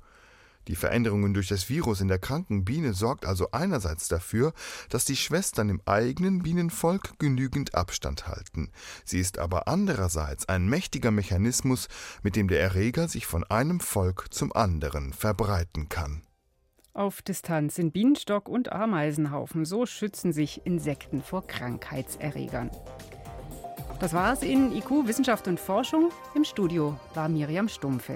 Die 0.68 0.76
Veränderungen 0.76 1.34
durch 1.34 1.48
das 1.48 1.70
Virus 1.70 2.02
in 2.02 2.08
der 2.08 2.20
kranken 2.20 2.66
Biene 2.66 2.94
sorgt 2.94 3.26
also 3.26 3.52
einerseits 3.52 4.08
dafür, 4.08 4.54
dass 4.90 5.06
die 5.06 5.16
Schwestern 5.16 5.70
im 5.70 5.82
eigenen 5.86 6.42
Bienenvolk 6.42 7.20
genügend 7.20 7.76
Abstand 7.76 8.28
halten. 8.28 8.72
Sie 9.04 9.20
ist 9.20 9.38
aber 9.38 9.68
andererseits 9.68 10.50
ein 10.50 10.68
mächtiger 10.68 11.12
Mechanismus, 11.12 11.88
mit 12.24 12.36
dem 12.36 12.48
der 12.48 12.62
Erreger 12.62 13.08
sich 13.08 13.26
von 13.26 13.44
einem 13.44 13.80
Volk 13.80 14.34
zum 14.34 14.54
anderen 14.54 15.14
verbreiten 15.14 15.90
kann. 15.90 16.24
Auf 16.94 17.22
Distanz 17.22 17.78
in 17.78 17.92
Bienenstock 17.92 18.48
und 18.48 18.72
Ameisenhaufen. 18.72 19.66
So 19.66 19.86
schützen 19.86 20.32
sich 20.32 20.66
Insekten 20.66 21.22
vor 21.22 21.46
Krankheitserregern. 21.46 22.72
Das 24.00 24.14
war's 24.14 24.44
in 24.44 24.72
IQ 24.72 25.06
Wissenschaft 25.06 25.48
und 25.48 25.60
Forschung. 25.60 26.12
Im 26.36 26.44
Studio 26.44 26.98
war 27.14 27.28
Miriam 27.28 27.68
Stumpfe. 27.68 28.16